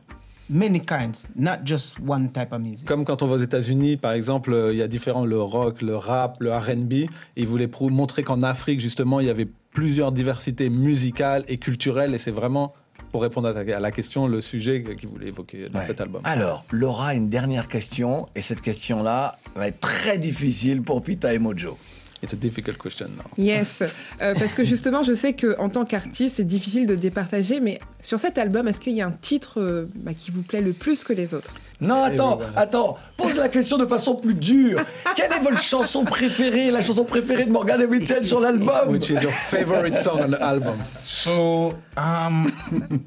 many 0.51 0.81
kinds, 0.81 1.27
not 1.37 1.59
just 1.65 1.97
one 2.07 2.29
type 2.31 2.53
of 2.53 2.61
music. 2.61 2.87
Comme 2.87 3.05
quand 3.05 3.23
on 3.23 3.27
va 3.27 3.35
aux 3.37 3.39
États-Unis, 3.39 3.97
par 3.97 4.13
exemple, 4.13 4.53
euh, 4.53 4.73
il 4.73 4.79
y 4.79 4.83
a 4.83 4.89
différents 4.89 5.25
le 5.25 5.41
rock, 5.41 5.83
le 5.83 5.97
rap, 5.97 6.37
le 6.41 6.53
R&B. 6.53 6.93
Et 6.93 7.09
il 7.37 7.47
voulait 7.47 7.69
prou- 7.69 7.89
montrer 7.91 8.23
qu'en 8.23 8.43
Afrique, 8.43 8.81
justement, 8.81 9.21
il 9.21 9.27
y 9.27 9.31
avait 9.31 9.47
plusieurs 9.73 10.13
diversités 10.13 10.71
musicales 10.71 11.45
et 11.49 11.59
culturelles. 11.59 12.15
Et 12.15 12.19
c'est 12.19 12.31
vraiment, 12.31 12.73
pour 13.13 13.23
répondre 13.23 13.49
à, 13.49 13.53
ta- 13.55 13.77
à 13.77 13.81
la 13.81 13.91
question, 13.91 14.27
le 14.27 14.41
sujet 14.41 14.83
qu'il 14.99 15.09
voulait 15.09 15.29
évoquer 15.29 15.69
dans 15.69 15.81
Ouais. 15.81 15.87
cet 15.87 16.01
album. 16.01 16.21
Alors, 16.25 16.65
Laura, 16.71 17.15
une 17.15 17.29
dernière 17.29 17.69
question, 17.69 18.27
et 18.35 18.41
cette 18.41 18.61
question-là 18.61 19.37
va 19.55 19.69
être 19.69 19.81
très 19.81 20.19
difficile 20.19 20.83
pour 20.83 21.03
Pita 21.03 21.33
et 21.35 21.39
Mojo. 21.39 21.77
It's 22.23 22.33
a 22.33 22.37
difficult 22.37 22.79
question 22.79 23.09
now. 23.17 23.25
Yes, 23.37 23.83
Euh, 24.21 24.35
parce 24.35 24.55
que 24.55 24.65
justement, 24.65 25.03
je 25.05 25.15
sais 25.15 25.35
qu'en 25.35 25.69
tant 25.69 25.85
qu'artiste, 25.85 26.37
c'est 26.37 26.45
difficile 26.45 26.87
de 26.87 26.97
départager, 26.97 27.61
mais 27.61 27.79
sur 28.03 28.19
cet 28.19 28.37
album, 28.39 28.67
est-ce 28.67 28.81
qu'il 28.81 28.95
y 28.95 29.01
a 29.03 29.07
un 29.07 29.13
titre 29.13 29.61
euh, 29.61 29.89
bah, 29.97 30.13
qui 30.15 30.31
vous 30.33 30.43
plaît 30.43 30.61
le 30.61 30.73
plus 30.73 31.05
que 31.05 31.13
les 31.13 31.35
autres? 31.35 31.53
Non, 31.81 32.03
attends, 32.03 32.41
attends, 32.57 32.99
pose 33.17 33.37
la 33.37 33.49
question 33.49 33.79
de 33.79 33.87
façon 33.87 34.17
plus 34.17 34.35
dure. 34.35 34.81
Quelle 35.15 35.33
est 35.33 35.41
votre 35.41 35.63
chanson 35.63 36.05
préférée, 36.05 36.73
la 36.73 36.81
chanson 36.81 37.05
préférée 37.05 37.45
de 37.45 37.53
Morgan 37.53 37.81
et 37.81 37.85
Whittle 37.87 38.25
sur 38.27 38.41
l'album? 38.41 38.89
Which 38.91 39.11
is 39.11 39.23
your 39.23 39.31
favorite 39.33 39.95
song 39.95 40.21
on 40.27 40.31
the 40.33 40.43
album? 40.43 40.79
So, 41.05 41.75
um, 41.97 42.51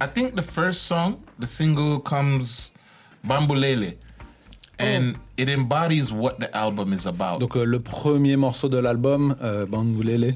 I 0.02 0.08
think 0.14 0.36
the 0.36 0.42
first 0.44 0.84
song, 0.84 1.18
the 1.38 1.48
single 1.48 2.00
comes 2.00 2.72
Bambulele. 3.28 3.98
And 4.82 5.14
it 5.38 5.50
embodies 5.50 6.12
what 6.12 6.36
the 6.40 6.50
album 6.54 6.94
is 6.94 7.08
about. 7.08 7.40
Donc 7.40 7.56
euh, 7.56 7.64
le 7.64 7.80
premier 7.80 8.36
morceau 8.38 8.70
de 8.70 8.78
l'album, 8.78 9.36
euh, 9.42 9.66
Bandulele, 9.66 10.36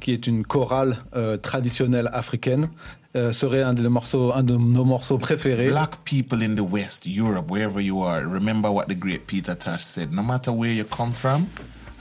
qui 0.00 0.12
est 0.12 0.26
une 0.26 0.44
chorale 0.44 0.98
euh, 1.14 1.36
traditionnelle 1.36 2.10
africaine, 2.12 2.68
euh, 3.16 3.32
serait 3.32 3.62
un, 3.62 3.72
des 3.72 3.88
morceaux, 3.88 4.32
un 4.34 4.42
de 4.42 4.56
nos 4.56 4.84
morceaux 4.84 5.18
préférés. 5.18 5.68
Black 5.68 5.96
people 6.04 6.42
in 6.42 6.54
the 6.54 6.60
West, 6.60 7.06
Europe, 7.06 7.50
wherever 7.50 7.80
you 7.80 8.02
are, 8.02 8.22
remember 8.22 8.70
what 8.70 8.86
the 8.86 8.98
great 8.98 9.26
Peter 9.26 9.54
Tosh 9.56 9.82
said. 9.84 10.12
No 10.12 10.22
matter 10.22 10.52
where 10.52 10.72
you 10.72 10.84
come 10.84 11.12
from, 11.12 11.46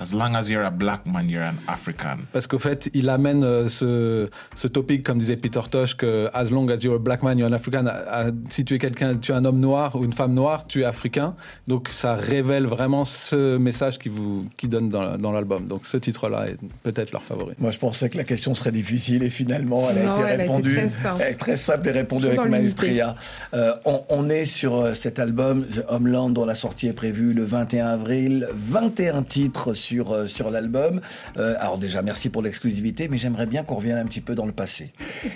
as 0.01 0.13
long 0.13 0.35
as 0.35 0.49
you're 0.49 0.65
a 0.65 0.71
black 0.71 1.05
man, 1.05 1.29
you're 1.29 1.43
an 1.43 1.55
African. 1.67 2.17
Parce 2.33 2.47
qu'au 2.47 2.59
fait, 2.59 2.89
il 2.93 3.09
amène 3.09 3.43
euh, 3.43 3.69
ce, 3.69 4.29
ce 4.55 4.67
topic, 4.67 5.03
comme 5.03 5.19
disait 5.19 5.37
Peter 5.37 5.61
Tosh, 5.69 5.95
que 5.95 6.29
as 6.33 6.45
long 6.51 6.67
as 6.69 6.77
you're 6.83 6.95
a 6.95 6.99
black 6.99 7.23
man, 7.23 7.37
you're 7.37 7.47
an 7.49 7.53
African. 7.53 7.85
À- 7.87 8.27
à- 8.27 8.31
si 8.49 8.65
tu 8.65 8.75
es 8.75 8.79
quelqu'un, 8.79 9.15
tu 9.15 9.31
es 9.31 9.35
un 9.35 9.45
homme 9.45 9.59
noir 9.59 9.95
ou 9.95 10.03
une 10.03 10.13
femme 10.13 10.33
noire, 10.33 10.65
tu 10.67 10.81
es 10.81 10.85
africain. 10.85 11.35
Donc 11.67 11.89
ça 11.91 12.15
révèle 12.15 12.65
vraiment 12.65 13.05
ce 13.05 13.57
message 13.57 13.99
qui 13.99 14.09
vous 14.09 14.45
qui 14.57 14.67
donne 14.67 14.89
dans, 14.89 15.17
dans 15.17 15.31
l'album. 15.31 15.67
Donc 15.67 15.85
ce 15.85 15.97
titre-là 15.97 16.47
est 16.47 16.57
peut-être 16.83 17.11
leur 17.11 17.23
favori. 17.23 17.53
Moi, 17.59 17.71
je 17.71 17.79
pensais 17.79 18.09
que 18.09 18.17
la 18.17 18.23
question 18.23 18.53
serait 18.55 18.71
difficile 18.71 19.23
et 19.23 19.29
finalement, 19.29 19.87
elle 19.89 19.99
a 19.99 20.03
Non, 20.03 20.13
été 20.15 20.21
elle 20.23 20.27
a 20.27 20.33
été 20.33 20.41
répondue. 20.43 20.73
très 20.75 20.89
simple. 20.89 21.21
Elle 21.21 21.31
est 21.31 21.37
très 21.37 21.55
simple 21.57 21.87
et 21.87 21.91
répondue 21.91 22.27
avec 22.27 22.45
maestria. 22.49 23.15
Euh, 23.53 23.73
on, 23.85 24.03
on 24.09 24.29
est 24.29 24.45
sur 24.45 24.75
euh, 24.75 24.93
cet 24.93 25.19
album, 25.19 25.65
The 25.65 25.83
Homeland, 25.89 26.29
dont 26.31 26.45
la 26.45 26.55
sortie 26.55 26.87
est 26.87 26.93
prévue 26.93 27.33
le 27.33 27.45
21 27.45 27.87
avril. 27.87 28.47
21 28.53 29.23
titres 29.23 29.73
sur, 29.73 29.84
euh, 29.93 30.27
sur 30.27 30.49
l'album. 30.51 31.01
Euh, 31.37 31.55
alors 31.59 31.77
déjà, 31.77 32.01
merci 32.01 32.29
pour 32.29 32.41
l'exclusivité, 32.41 33.07
mais 33.07 33.17
j'aimerais 33.17 33.45
bien 33.45 33.63
qu'on 33.63 33.75
revienne 33.75 33.97
un 33.97 34.05
petit 34.05 34.21
peu 34.21 34.35
dans 34.35 34.45
le 34.45 34.51
passé. 34.51 34.91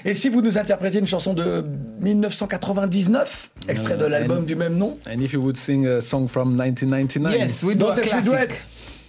Et 0.05 0.13
si 0.13 0.29
vous 0.29 0.41
nous 0.41 0.57
interprétez 0.57 0.99
une 0.99 1.07
chanson 1.07 1.33
de 1.33 1.63
1999, 2.01 3.49
extrait 3.67 3.97
de 3.97 4.03
Euh, 4.05 4.09
l'album 4.09 4.39
and- 4.39 4.41
du 4.43 4.55
même 4.55 4.77
nom? 4.77 4.97
And 5.07 5.19
if 5.21 5.33
you 5.33 5.41
would 5.41 5.57
sing 5.57 5.85
a 5.87 6.01
song 6.01 6.27
from 6.27 6.55
1999. 6.55 7.33
Yes, 7.37 7.63
we 7.63 7.75
do 7.75 7.85
Don't 7.85 7.97
a 7.97 8.01
classic. 8.01 8.31
do 8.31 8.37
it. 8.37 8.49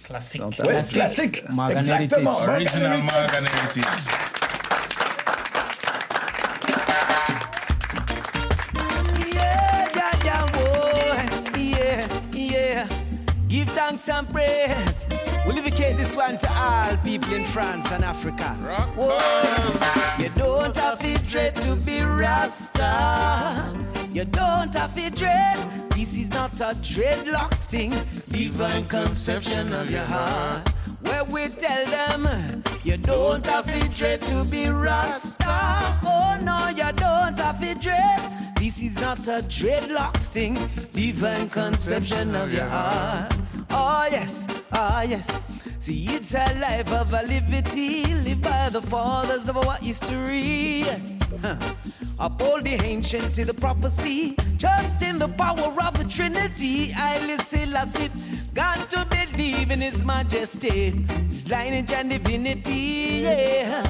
Classic. 0.03 0.41
Donc, 0.41 0.53
Ouais, 0.59 0.65
Classique. 0.67 0.93
classique. 0.93 1.43
Morgan 1.49 1.77
Exactement. 1.77 2.39
Heritage. 2.41 2.73
Original 2.73 2.97
Morgan 2.99 3.45
Heritage. 3.45 5.01
Yeah, 9.33 9.87
yeah, 9.95 10.25
yeah, 10.25 10.45
boy. 10.51 11.57
Yeah, 11.57 12.07
yeah. 12.33 12.87
Give 13.47 13.67
thanks 13.69 14.09
and 14.09 14.27
praise. 14.31 15.07
We'll 15.45 15.55
dedicate 15.55 15.97
this 15.97 16.15
one 16.15 16.37
to 16.37 16.51
all 16.55 16.95
people 16.97 17.33
in 17.33 17.45
France 17.45 17.91
and 17.91 18.03
Africa. 18.03 18.53
Whoa. 18.95 20.23
You 20.23 20.29
don't 20.35 20.77
have 20.77 20.99
to 20.99 21.17
dread 21.29 21.55
to 21.55 21.75
be 21.85 22.01
Rasta. 22.01 23.77
You 24.13 24.25
don't 24.25 24.73
have 24.75 24.95
to 24.95 25.09
dread. 25.09 25.89
This 25.91 26.17
is 26.17 26.29
not 26.29 26.53
a 26.61 26.75
dreadlock 26.75 27.53
thing. 27.55 27.89
Divine 28.29 28.85
conception 28.85 29.73
of 29.73 29.89
your 29.89 30.03
heart. 30.03 30.69
Where 31.01 31.23
we 31.23 31.47
tell 31.47 31.85
them 31.87 32.63
you 32.83 32.97
don't 32.97 33.45
have 33.47 33.65
to 33.65 33.89
dread 33.97 34.21
to 34.21 34.43
be 34.43 34.67
Rasta. 34.67 35.43
Oh 36.05 36.37
no, 36.43 36.69
you 36.69 36.91
don't 36.93 37.37
have 37.39 37.59
to 37.61 37.73
dread. 37.79 38.55
This 38.57 38.83
is 38.83 38.99
not 39.01 39.19
a 39.27 39.41
dreadlocks 39.41 40.27
thing. 40.29 40.53
Divine 40.93 41.49
conception 41.49 42.35
of 42.35 42.53
your 42.53 42.65
heart. 42.65 43.33
Oh 43.71 44.07
yes, 44.11 44.47
oh 44.81 45.01
yes. 45.01 45.45
See, 45.79 46.05
it's 46.15 46.33
a 46.33 46.45
life 46.59 46.91
of 46.91 47.13
a 47.13 47.23
liberty, 47.23 48.13
lived 48.13 48.43
by 48.43 48.69
the 48.69 48.81
fathers 48.81 49.49
of 49.49 49.57
our 49.57 49.77
history. 49.77 50.85
Huh. 51.41 51.57
Uphold 52.19 52.65
the 52.65 52.75
ancients 52.83 53.37
in 53.37 53.47
the 53.47 53.53
prophecy, 53.53 54.35
just 54.57 55.01
in 55.01 55.17
the 55.17 55.27
power 55.27 55.73
of 55.87 55.97
the 55.97 56.05
Trinity. 56.07 56.93
I 56.95 57.19
listen, 57.25 57.75
I 57.75 57.85
sit, 57.85 58.11
Got 58.53 58.89
to 58.89 59.07
believe 59.09 59.71
in 59.71 59.79
His 59.79 60.05
Majesty, 60.05 60.91
His 61.29 61.49
lineage 61.49 61.91
and 61.91 62.09
divinity. 62.09 63.23
Yeah. 63.23 63.81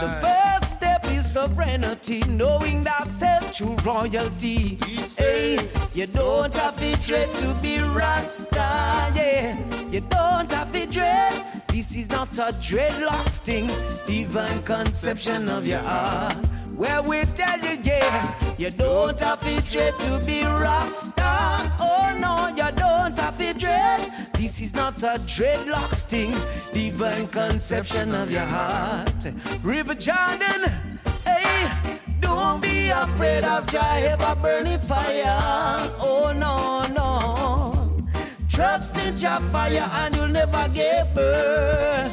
The 0.00 0.10
first 0.20 0.74
step 0.74 1.06
is 1.06 1.32
sovereignty, 1.32 2.24
knowing 2.28 2.84
thyself 2.84 3.52
true 3.54 3.76
royalty. 3.84 4.78
Hey, 5.16 5.68
you 5.94 6.06
don't 6.06 6.52
have 6.54 6.80
to 6.80 6.96
dread 7.06 7.32
to 7.34 7.54
be 7.62 7.78
Rasta. 7.78 9.12
Yeah, 9.14 9.56
you 9.92 10.00
don't 10.00 10.50
have 10.52 10.72
to 10.72 10.86
dread. 10.86 11.62
This 11.68 11.96
is 11.96 12.10
not 12.10 12.36
a 12.38 12.52
dreadlocks 12.52 13.38
thing, 13.38 13.66
divine 14.06 14.62
conception 14.62 15.48
of 15.48 15.66
your 15.66 15.78
heart. 15.80 16.36
Where 16.76 17.02
we 17.02 17.24
tell 17.34 17.58
you, 17.58 17.78
yeah, 17.82 18.34
you 18.56 18.70
don't 18.70 19.18
have 19.20 19.40
to 19.40 19.70
dread 19.70 19.98
to 19.98 20.22
be 20.24 20.42
Rasta. 20.44 21.72
Oh 21.80 22.16
no, 22.18 22.48
you 22.48 22.70
don't 22.72 23.16
have 23.18 23.36
to 23.38 23.52
dread. 23.52 24.30
This 24.34 24.60
is 24.60 24.74
not 24.74 25.02
a 25.02 25.18
dreadlocks 25.18 26.04
thing, 26.04 26.34
divine 26.72 27.26
conception 27.28 28.14
of 28.14 28.30
your 28.30 28.46
heart. 28.46 29.26
River 29.62 29.94
Jordan, 29.94 30.72
hey, 31.26 31.70
don't 32.20 32.62
be 32.62 32.90
afraid 32.90 33.44
of 33.44 33.74
ever 33.74 34.34
burning 34.40 34.78
fire. 34.78 35.90
Oh 36.00 36.34
no. 36.38 36.89
Trust 38.50 39.06
in 39.06 39.16
Jah 39.16 39.40
fire 39.52 39.88
and 39.92 40.16
you'll 40.16 40.28
never 40.28 40.68
get 40.74 41.14
burned. 41.14 42.12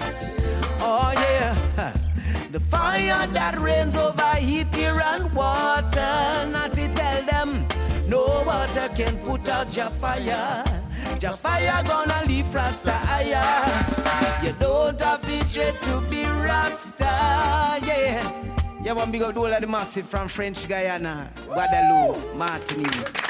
Oh 0.80 1.12
yeah. 1.14 1.94
The 2.52 2.62
fire 2.62 3.28
that 3.28 3.60
rains 3.60 3.98
over 3.98 4.36
heat, 4.38 4.76
air, 4.78 5.02
and 5.02 5.32
water. 5.34 6.50
Not 6.50 6.74
to 6.76 6.88
tell 6.88 7.24
them, 7.24 7.68
no 8.08 8.44
water 8.46 8.90
can 8.96 9.18
put 9.20 9.50
out 9.50 9.76
your 9.76 9.90
fire. 9.90 10.64
Your 11.22 11.34
fire 11.34 11.84
gonna 11.84 12.22
leave 12.26 12.54
Rasta 12.54 12.92
higher. 12.92 14.46
You 14.46 14.54
don't 14.54 15.02
have 15.02 15.22
to 15.22 15.72
to 15.72 16.02
be 16.10 16.24
Rasta, 16.24 17.04
yeah. 17.86 18.47
Yeah, 18.88 18.94
one 18.94 19.12
big 19.12 19.22
up 19.22 19.34
to 19.34 19.40
all 19.42 19.52
of 19.52 19.60
the 19.60 19.68
massive 19.68 20.08
from 20.08 20.30
French 20.30 20.66
Guyana, 20.66 21.30
Guadeloupe, 21.54 22.38
Martinique. 22.38 22.88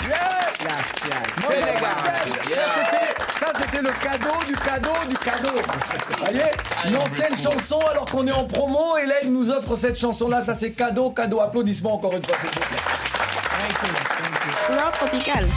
Yes! 0.07 0.53
Yes, 0.61 0.85
yes. 1.07 1.17
C'était- 1.47 3.39
Ça, 3.39 3.51
c'était 3.59 3.81
le 3.81 3.89
cadeau 4.03 4.35
du 4.47 4.53
cadeau 4.55 4.93
du 5.09 5.17
cadeau. 5.17 5.49
Vous 5.55 6.23
voyez 6.25 6.43
Une 6.85 6.97
ancienne 6.97 7.35
chanson 7.37 7.79
alors 7.91 8.05
qu'on 8.05 8.27
est 8.27 8.31
en 8.31 8.43
promo 8.43 8.97
et 8.97 9.07
là, 9.07 9.15
il 9.23 9.33
nous 9.33 9.49
offre 9.49 9.75
cette 9.77 9.97
chanson-là. 9.99 10.43
Ça, 10.43 10.53
c'est 10.53 10.73
cadeau, 10.73 11.09
cadeau. 11.09 11.39
Applaudissements 11.41 11.95
encore 11.95 12.13
une 12.13 12.23
fois. 12.23 12.35
s'il 12.39 12.49
vous 12.49 12.59
plaît. 12.67 12.77
Couleur 14.67 14.91
tropicale. 14.91 15.47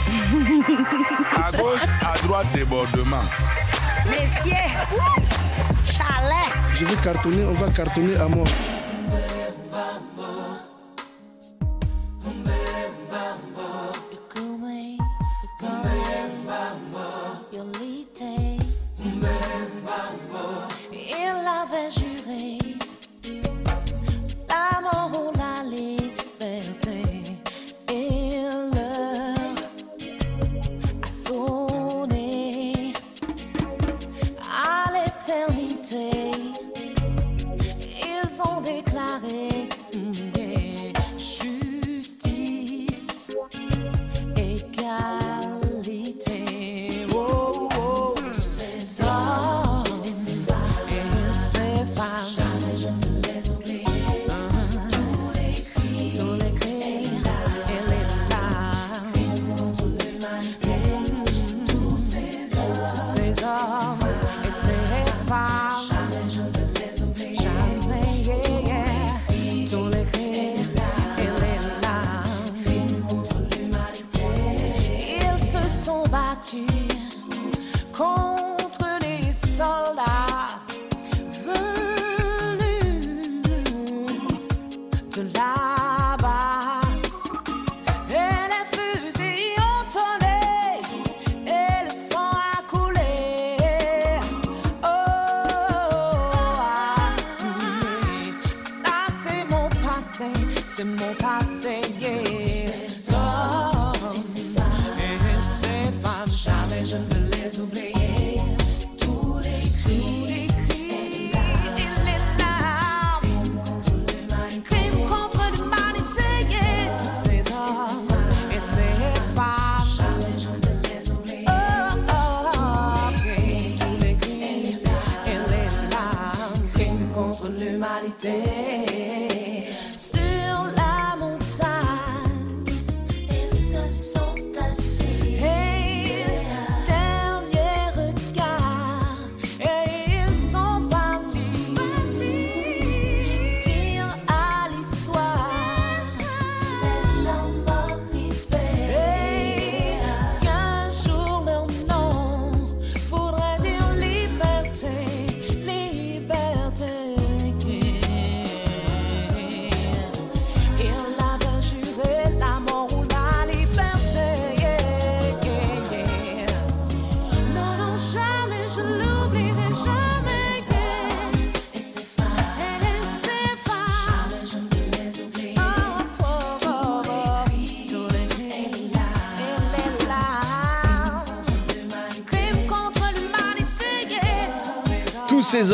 À 1.47 1.51
gauche, 1.55 1.81
à 2.03 2.17
droite, 2.25 2.47
débordement. 2.55 3.21
Messieurs, 4.05 4.55
chalet. 5.85 6.53
Je 6.73 6.85
vais 6.85 6.95
cartonner, 7.03 7.45
on 7.45 7.53
va 7.53 7.69
cartonner 7.71 8.15
à 8.17 8.27
mort. 8.27 8.47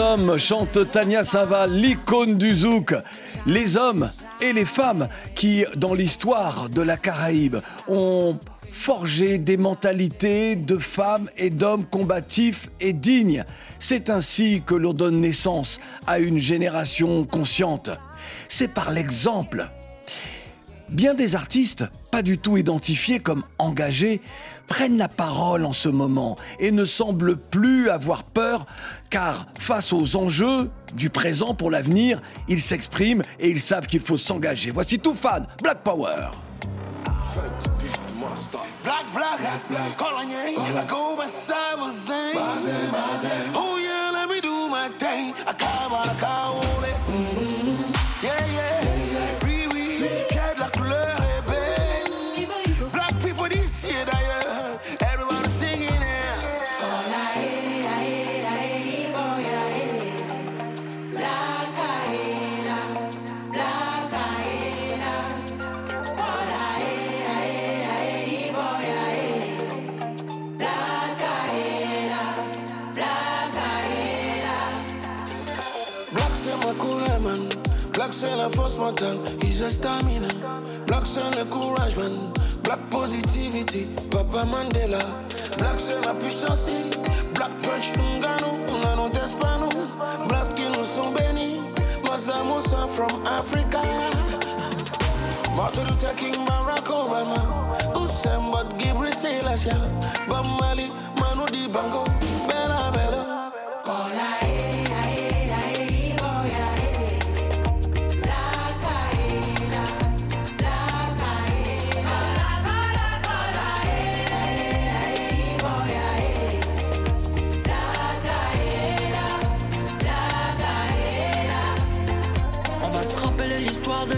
Hommes 0.07 0.37
chantent 0.37 0.89
Tania 0.89 1.25
Sava, 1.25 1.67
l'icône 1.67 2.37
du 2.37 2.55
zouk. 2.55 2.95
Les 3.45 3.75
hommes 3.75 4.09
et 4.41 4.53
les 4.53 4.63
femmes 4.63 5.09
qui, 5.35 5.65
dans 5.75 5.93
l'histoire 5.93 6.69
de 6.69 6.81
la 6.81 6.95
Caraïbe, 6.95 7.57
ont 7.89 8.39
forgé 8.71 9.37
des 9.37 9.57
mentalités 9.57 10.55
de 10.55 10.77
femmes 10.77 11.29
et 11.35 11.49
d'hommes 11.49 11.85
combatifs 11.85 12.69
et 12.79 12.93
dignes. 12.93 13.43
C'est 13.79 14.09
ainsi 14.09 14.63
que 14.65 14.75
l'on 14.75 14.93
donne 14.93 15.19
naissance 15.19 15.79
à 16.05 16.19
une 16.19 16.37
génération 16.37 17.25
consciente. 17.25 17.89
C'est 18.47 18.73
par 18.73 18.91
l'exemple. 18.91 19.67
Bien 20.87 21.15
des 21.15 21.35
artistes, 21.35 21.83
pas 22.11 22.21
du 22.21 22.37
tout 22.37 22.55
identifiés 22.55 23.19
comme 23.19 23.43
engagés, 23.57 24.21
prennent 24.67 24.97
la 24.97 25.07
parole 25.07 25.65
en 25.65 25.73
ce 25.73 25.89
moment 25.89 26.35
et 26.59 26.71
ne 26.71 26.85
semblent 26.85 27.37
plus 27.37 27.89
avoir 27.89 28.23
peur 28.23 28.65
car 29.09 29.47
face 29.59 29.93
aux 29.93 30.15
enjeux 30.15 30.69
du 30.93 31.09
présent 31.09 31.53
pour 31.53 31.71
l'avenir, 31.71 32.21
ils 32.47 32.61
s'expriment 32.61 33.23
et 33.39 33.49
ils 33.49 33.59
savent 33.59 33.87
qu'il 33.87 34.01
faut 34.01 34.17
s'engager. 34.17 34.71
Voici 34.71 34.99
tout 34.99 35.15
fan, 35.15 35.47
Black 35.61 35.83
Power. 35.83 36.29
Force 78.49 78.77
mentale, 78.77 79.19
is 79.43 79.61
a 79.61 79.69
stamina. 79.69 80.27
Black 80.85 81.05
c'est 81.05 81.35
le 81.35 81.45
courage, 81.45 81.95
man. 81.95 82.31
Black 82.63 82.79
positivity, 82.89 83.87
Papa 84.11 84.45
Mandela. 84.45 84.99
Black 85.57 85.79
c'est 85.79 86.03
la 86.05 86.13
puissance, 86.13 86.69
Black 87.33 87.51
punch, 87.61 87.91
Ngano, 87.97 88.57
Ngano 88.81 89.09
Despano. 89.09 89.69
Black 90.27 90.53
qui 90.55 90.63
nous 90.77 90.85
sont 90.85 91.11
bénis, 91.11 91.61
from 92.89 93.23
Africa. 93.25 93.81
Martin 95.55 95.83
Luther 95.85 96.13
King, 96.15 96.35
Barack 96.45 96.87
Obama. 96.89 97.41
Usain 97.95 98.39
Bolt, 98.51 98.77
Gabriel 98.77 99.13
Selassie. 99.13 99.69
Bamali, 100.29 100.89
Manu 101.19 101.45
Dibango, 101.47 102.03
Bella 102.05 102.26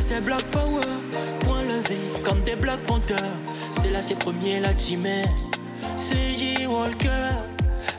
l'histoire 0.10 0.16
de 0.16 0.16
ces 0.16 0.22
Black 0.22 0.44
Power. 0.52 0.82
Point 1.42 1.64
levé, 1.64 1.98
comme 2.24 2.42
des 2.42 2.56
Black 2.56 2.80
Panthers. 2.86 3.18
C'est 3.82 3.90
là 3.90 4.02
ses 4.02 4.16
premiers, 4.16 4.60
la 4.60 4.74
teamée. 4.74 5.24
C'est 5.98 6.36
J. 6.36 6.68
Walker. 6.68 7.08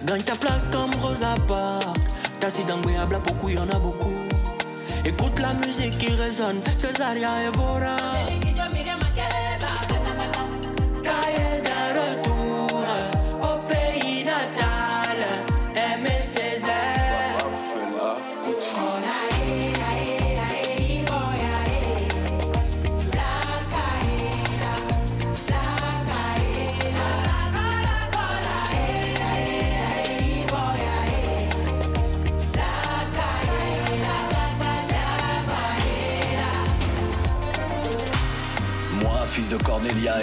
Gagne 0.05 0.23
ta 0.23 0.35
place 0.35 0.69
comme 0.69 0.95
Rosa 1.03 1.35
Parks. 1.47 1.85
Tassi 2.41 2.65
d'Angouéable, 2.65 3.21
beaucoup, 3.27 3.49
y 3.49 3.59
en 3.59 3.69
a 3.69 3.79
beaucoup. 3.79 4.15
Écoute 5.05 5.39
la 5.39 5.55
musique 5.55 5.99
qui 5.99 6.13
résonne. 6.13 6.61
Césaria 6.79 7.31
Evora. 7.45 7.97
Cahier 8.27 8.40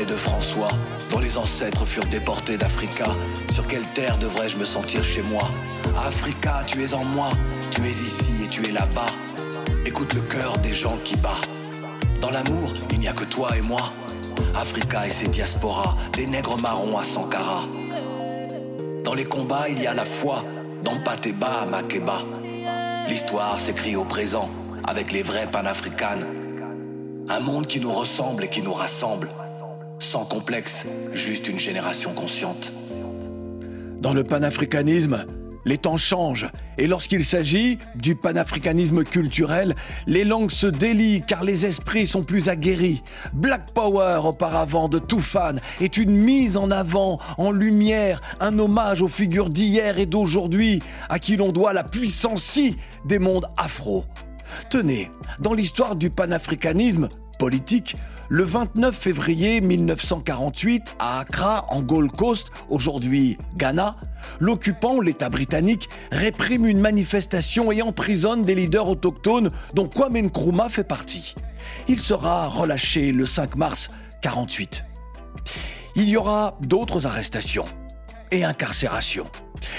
de 0.06 0.14
François, 0.14 0.70
dont 1.12 1.20
les 1.20 1.38
ancêtres 1.38 1.86
furent 1.86 2.06
déportés 2.06 2.58
d'Africa, 2.58 3.08
sur 3.52 3.66
quelle 3.68 3.86
terre 3.94 4.18
devrais-je 4.18 4.58
me 4.58 4.66
sentir 4.66 5.04
chez 5.04 5.22
moi? 5.22 5.44
Africa, 6.06 6.64
tu 6.66 6.84
es 6.84 6.94
en 6.94 7.04
moi, 7.04 7.30
tu 7.72 7.82
es 7.82 7.90
ici 7.90 8.44
et 8.44 8.48
tu 8.48 8.68
es 8.68 8.72
là-bas. 8.72 9.08
Écoute 9.86 10.14
le 10.14 10.22
cœur 10.22 10.58
des 10.60 10.74
gens 10.74 10.98
qui 11.04 11.16
bat. 11.18 11.42
Dans 12.22 12.30
l'amour, 12.30 12.74
il 12.92 13.00
n'y 13.00 13.08
a 13.08 13.14
que 13.14 13.24
toi 13.24 13.50
et 13.58 13.62
moi. 13.62 13.92
Africa 14.56 15.08
et 15.08 15.12
ses 15.12 15.28
diasporas, 15.28 15.96
des 16.14 16.28
nègres 16.28 16.58
marrons 16.58 16.98
à 16.98 17.04
Sankara. 17.04 17.64
Dans 19.04 19.14
les 19.14 19.26
combats, 19.26 19.70
il 19.70 19.82
y 19.82 19.88
a 19.88 19.94
la 19.94 20.06
foi, 20.06 20.44
dans 20.84 20.98
Pateba 20.98 21.62
à 21.64 21.66
Makeba. 21.66 22.22
L'histoire 23.08 23.60
s'écrit 23.60 23.96
au 23.96 24.04
présent, 24.04 24.50
avec 24.88 25.12
les 25.12 25.24
vrais 25.24 25.48
panafricanes. 25.48 26.26
Un 27.30 27.40
monde 27.40 27.68
qui 27.68 27.80
nous 27.80 27.92
ressemble 27.92 28.44
et 28.46 28.50
qui 28.50 28.62
nous 28.62 28.74
rassemble. 28.74 29.30
Sans 30.00 30.26
complexe, 30.26 30.86
juste 31.14 31.48
une 31.48 31.58
génération 31.58 32.14
consciente. 32.14 32.72
Dans 34.00 34.14
le 34.14 34.24
panafricanisme, 34.24 35.26
les 35.66 35.78
temps 35.78 35.98
changent. 35.98 36.50
Et 36.78 36.88
lorsqu'il 36.88 37.26
s'agit 37.26 37.80
du 37.96 38.16
panafricanisme 38.16 39.04
culturel, 39.04 39.76
les 40.06 40.24
langues 40.24 40.52
se 40.52 40.68
délient 40.68 41.24
car 41.28 41.44
les 41.44 41.66
esprits 41.66 42.08
sont 42.08 42.24
plus 42.24 42.48
aguerris. 42.48 43.04
Black 43.34 43.74
Power, 43.74 44.22
auparavant 44.24 44.88
de 44.88 45.00
Toufan, 45.00 45.56
est 45.82 45.98
une 45.98 46.16
mise 46.16 46.58
en 46.58 46.72
avant, 46.72 47.20
en 47.38 47.52
lumière, 47.52 48.22
un 48.40 48.58
hommage 48.60 49.02
aux 49.02 49.08
figures 49.08 49.50
d'hier 49.50 49.98
et 50.00 50.06
d'aujourd'hui, 50.06 50.82
à 51.10 51.20
qui 51.20 51.36
l'on 51.36 51.52
doit 51.52 51.74
la 51.74 51.84
puissance 51.84 52.60
des 53.06 53.20
mondes 53.20 53.48
afro. 53.58 54.06
Tenez, 54.70 55.12
dans 55.40 55.54
l'histoire 55.54 55.96
du 55.96 56.10
panafricanisme 56.10 57.10
politique, 57.38 57.96
le 58.30 58.44
29 58.44 58.96
février 58.96 59.62
1948, 59.62 60.96
à 61.00 61.20
Accra, 61.20 61.66
en 61.70 61.82
Gold 61.82 62.12
Coast, 62.12 62.52
aujourd'hui 62.70 63.38
Ghana, 63.56 63.96
l'occupant, 64.40 65.00
l'État 65.00 65.30
britannique, 65.30 65.90
réprime 66.12 66.66
une 66.66 66.80
manifestation 66.80 67.72
et 67.72 67.82
emprisonne 67.82 68.44
des 68.44 68.56
leaders 68.56 68.90
autochtones 68.90 69.52
dont 69.74 69.88
Kwame 69.88 70.18
Nkrumah 70.18 70.70
fait 70.70 70.84
partie. 70.84 71.36
Il 71.88 72.00
sera 72.00 72.48
relâché 72.48 73.12
le 73.12 73.26
5 73.26 73.56
mars 73.56 73.90
48. 74.22 74.84
Il 75.96 76.10
y 76.10 76.18
aura 76.18 76.58
d'autres 76.62 77.08
arrestations 77.08 77.66
et 78.32 78.44
incarcérations. 78.44 79.28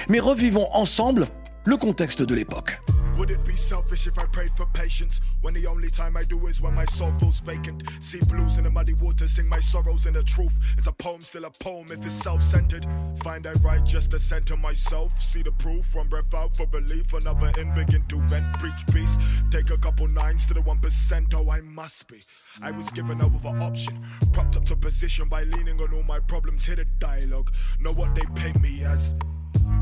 Mais 0.08 0.20
revivons 0.20 0.68
ensemble 0.72 1.26
le 1.64 1.76
contexte 1.76 2.22
de 2.22 2.34
l'époque. 2.34 2.80
Would 3.18 3.32
it 3.32 3.44
be 3.44 3.56
selfish 3.56 4.06
if 4.06 4.16
I 4.16 4.26
prayed 4.26 4.52
for 4.56 4.64
patience 4.66 5.20
when 5.40 5.52
the 5.52 5.66
only 5.66 5.88
time 5.88 6.16
I 6.16 6.22
do 6.22 6.46
is 6.46 6.62
when 6.62 6.72
my 6.72 6.84
soul 6.84 7.12
feels 7.18 7.40
vacant? 7.40 7.82
See 7.98 8.20
blues 8.28 8.58
in 8.58 8.64
the 8.64 8.70
muddy 8.70 8.94
water, 8.94 9.26
sing 9.26 9.48
my 9.48 9.58
sorrows 9.58 10.06
in 10.06 10.14
the 10.14 10.22
truth. 10.22 10.56
Is 10.78 10.86
a 10.86 10.92
poem 10.92 11.20
still 11.20 11.44
a 11.44 11.50
poem 11.50 11.86
if 11.90 12.06
it's 12.06 12.14
self 12.14 12.40
centered? 12.40 12.86
Find 13.24 13.44
I 13.44 13.54
write 13.64 13.84
just 13.84 14.12
to 14.12 14.20
center 14.20 14.56
myself. 14.56 15.20
See 15.20 15.42
the 15.42 15.50
proof, 15.50 15.96
one 15.96 16.06
breath 16.06 16.32
out 16.32 16.56
for 16.56 16.66
relief, 16.72 17.12
another 17.12 17.50
in, 17.58 17.74
begin 17.74 18.04
to 18.06 18.20
vent, 18.28 18.46
preach 18.60 18.86
peace. 18.92 19.18
Take 19.50 19.70
a 19.70 19.78
couple 19.78 20.06
nines 20.06 20.46
to 20.46 20.54
the 20.54 20.60
1%, 20.60 21.34
oh, 21.34 21.50
I 21.50 21.60
must 21.62 22.06
be. 22.06 22.20
I 22.62 22.70
was 22.70 22.88
given 22.90 23.20
over 23.20 23.48
option, 23.48 23.98
propped 24.32 24.56
up 24.56 24.64
to 24.66 24.76
position 24.76 25.28
by 25.28 25.42
leaning 25.42 25.80
on 25.80 25.92
all 25.92 26.04
my 26.04 26.20
problems. 26.20 26.66
Hear 26.66 26.76
the 26.76 26.84
dialogue, 27.00 27.52
know 27.80 27.92
what 27.92 28.14
they 28.14 28.24
pay 28.36 28.52
me 28.60 28.84
as. 28.84 29.16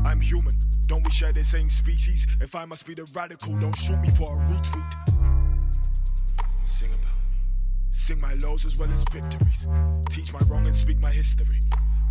I'm 0.05 0.19
human. 0.21 0.57
Don't 0.85 1.03
we 1.03 1.11
share 1.11 1.33
the 1.33 1.43
same 1.43 1.69
species? 1.69 2.25
If 2.39 2.55
I 2.55 2.65
must 2.65 2.85
be 2.85 2.93
the 2.93 3.09
radical, 3.13 3.57
don't 3.57 3.75
shoot 3.75 3.99
me 3.99 4.09
for 4.11 4.33
a 4.33 4.45
retweet. 4.45 4.93
Sing 6.65 6.89
about 6.89 7.17
me. 7.31 7.37
Sing 7.91 8.19
my 8.21 8.33
lows 8.35 8.65
as 8.65 8.77
well 8.77 8.89
as 8.89 9.03
victories. 9.11 9.67
Teach 10.09 10.31
my 10.31 10.39
wrong 10.49 10.65
and 10.65 10.75
speak 10.75 10.99
my 10.99 11.11
history. 11.11 11.59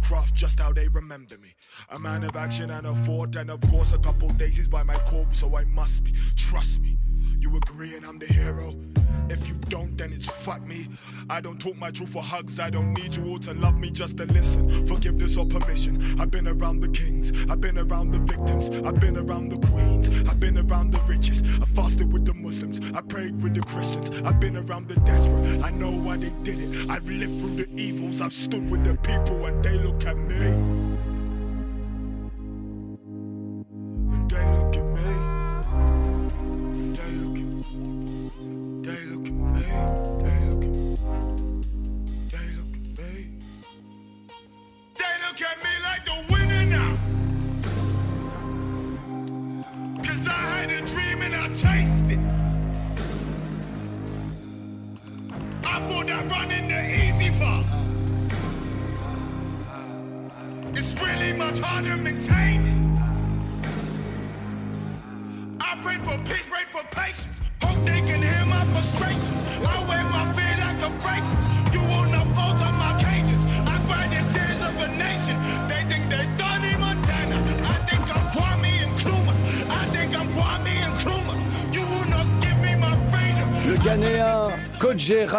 Craft 0.02 0.34
just 0.34 0.60
how 0.60 0.72
they 0.72 0.88
remember 0.88 1.36
me. 1.38 1.54
A 1.90 1.98
man 1.98 2.22
of 2.22 2.36
action 2.36 2.70
and 2.70 2.86
a 2.86 2.94
fort, 3.04 3.34
and 3.36 3.50
of 3.50 3.60
course, 3.70 3.92
a 3.92 3.98
couple 3.98 4.28
daisies 4.30 4.68
by 4.68 4.82
my 4.82 4.96
corpse, 5.00 5.38
so 5.40 5.56
I 5.56 5.64
must 5.64 6.04
be. 6.04 6.12
Trust 6.36 6.80
me. 6.80 6.98
You 7.40 7.56
agree 7.56 7.96
and 7.96 8.04
I'm 8.04 8.18
the 8.18 8.26
hero. 8.26 8.74
If 9.28 9.48
you 9.48 9.54
don't, 9.68 9.96
then 9.98 10.12
it's 10.12 10.30
fuck 10.30 10.64
me. 10.66 10.86
I 11.28 11.40
don't 11.40 11.60
talk 11.60 11.76
my 11.76 11.90
truth 11.90 12.12
for 12.12 12.22
hugs. 12.22 12.60
I 12.60 12.70
don't 12.70 12.92
need 12.92 13.16
you 13.16 13.26
all 13.28 13.38
to 13.40 13.54
love 13.54 13.76
me 13.76 13.90
just 13.90 14.16
to 14.18 14.24
listen. 14.26 14.86
Forgiveness 14.86 15.36
or 15.36 15.46
permission. 15.46 16.20
I've 16.20 16.30
been 16.30 16.46
around 16.46 16.80
the 16.80 16.88
kings. 16.88 17.32
I've 17.50 17.60
been 17.60 17.78
around 17.78 18.12
the 18.12 18.20
victims. 18.20 18.70
I've 18.86 19.00
been 19.00 19.16
around 19.16 19.48
the 19.48 19.58
queens. 19.68 20.08
I've 20.28 20.38
been 20.38 20.58
around 20.58 20.92
the 20.92 21.00
riches. 21.02 21.42
I 21.60 21.64
fasted 21.64 22.12
with 22.12 22.24
the 22.24 22.34
Muslims. 22.34 22.80
I 22.94 23.00
prayed 23.00 23.42
with 23.42 23.54
the 23.54 23.62
Christians. 23.62 24.10
I've 24.22 24.38
been 24.38 24.56
around 24.56 24.88
the 24.88 25.00
desperate. 25.00 25.64
I 25.64 25.70
know 25.70 25.90
why 25.90 26.16
they 26.16 26.30
did 26.42 26.60
it. 26.60 26.90
I've 26.90 27.08
lived 27.08 27.40
through 27.40 27.56
the 27.56 27.68
evils. 27.80 28.20
I've 28.20 28.32
stood 28.32 28.70
with 28.70 28.84
the 28.84 28.94
people 28.96 29.44
and 29.46 29.64
they 29.64 29.78
look 29.78 30.04
at 30.06 30.16
me. 30.16 30.75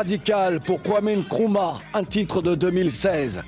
Kodje 0.07 0.19
Radical 0.19 0.61
pour 0.61 0.81
Kwame 0.81 1.17
Nkrumah, 1.17 1.79
un 1.93 2.05
titre 2.05 2.41
de 2.41 2.55
2016. 2.55 3.41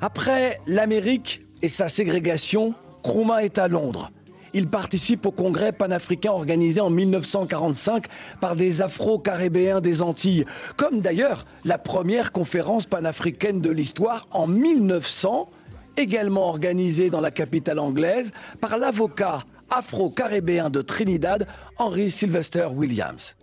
Après 0.00 0.58
l'Amérique 0.66 1.42
et 1.60 1.68
sa 1.68 1.88
ségrégation, 1.88 2.72
Nkrumah 3.04 3.44
est 3.44 3.58
à 3.58 3.68
Londres. 3.68 4.10
Il 4.54 4.68
participe 4.68 5.26
au 5.26 5.30
congrès 5.30 5.72
panafricain 5.72 6.30
organisé 6.30 6.80
en 6.80 6.88
1945 6.88 8.06
par 8.40 8.56
des 8.56 8.80
Afro-Caribéens 8.80 9.82
des 9.82 10.00
Antilles, 10.00 10.46
comme 10.78 11.00
d'ailleurs 11.00 11.44
la 11.66 11.76
première 11.76 12.32
conférence 12.32 12.86
panafricaine 12.86 13.60
de 13.60 13.70
l'histoire 13.70 14.26
en 14.30 14.46
1900, 14.46 15.50
également 15.98 16.48
organisée 16.48 17.10
dans 17.10 17.20
la 17.20 17.30
capitale 17.30 17.78
anglaise 17.78 18.32
par 18.58 18.78
l'avocat 18.78 19.44
afro-caribéen 19.68 20.70
de 20.70 20.80
Trinidad, 20.80 21.46
Henry 21.76 22.10
Sylvester 22.10 22.68
Williams. 22.74 23.34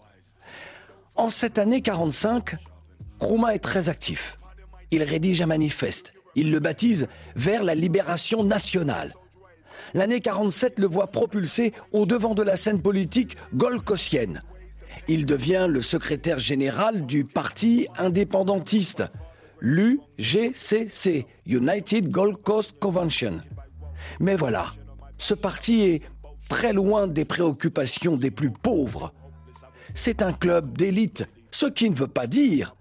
En 1.16 1.30
cette 1.30 1.58
année 1.58 1.82
45, 1.82 2.56
Nkrumah 3.22 3.56
est 3.56 3.60
très 3.60 3.90
actif. 3.90 4.40
Il 4.92 5.04
rédige 5.04 5.42
un 5.42 5.48
manifeste. 5.48 6.14
Il 6.36 6.52
le 6.52 6.60
baptise 6.60 7.08
Vers 7.36 7.64
la 7.64 7.76
libération 7.76 8.44
nationale. 8.44 9.14
L'année 9.94 10.22
47 10.22 10.80
le 10.80 10.88
voit 10.88 11.08
propulsé 11.08 11.74
au 11.92 12.06
devant 12.06 12.34
de 12.34 12.44
la 12.44 12.56
scène 12.56 12.82
politique 12.82 13.36
golcossienne. 13.54 14.42
Il 15.08 15.26
devient 15.26 15.68
le 15.70 15.82
secrétaire 15.82 16.40
général 16.40 17.06
du 17.06 17.26
parti 17.26 17.88
indépendantiste, 17.98 19.04
l'UGCC, 19.60 21.26
United 21.46 22.10
Gold 22.10 22.42
Coast 22.42 22.80
Convention. 22.80 23.42
Mais 24.20 24.36
voilà, 24.36 24.68
ce 25.18 25.34
parti 25.34 25.82
est 25.82 26.02
très 26.50 26.74
loin 26.74 27.08
des 27.08 27.26
préoccupations 27.26 28.16
des 28.16 28.32
plus 28.32 28.52
pauvres. 28.52 29.14
C'est 29.94 30.22
un 30.22 30.34
club 30.34 30.78
d'élite, 30.78 31.28
ce 31.52 31.66
qui 31.66 31.90
ne 31.90 31.96
veut 31.96 32.08
pas 32.08 32.28
dire, 32.28 32.76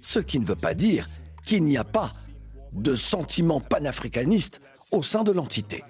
ce 0.00 0.18
qui 0.18 0.38
ne 0.38 0.46
veut 0.46 0.56
pas 0.56 0.74
dire 0.74 1.08
qu'il 1.44 1.64
n'y 1.64 1.76
a 1.76 1.84
pas 1.84 2.12
de 2.72 2.94
sentiment 2.94 3.60
panafricaniste 3.60 4.60
au 4.92 5.02
sein 5.02 5.24
de 5.24 5.32
l'entité. 5.32 5.82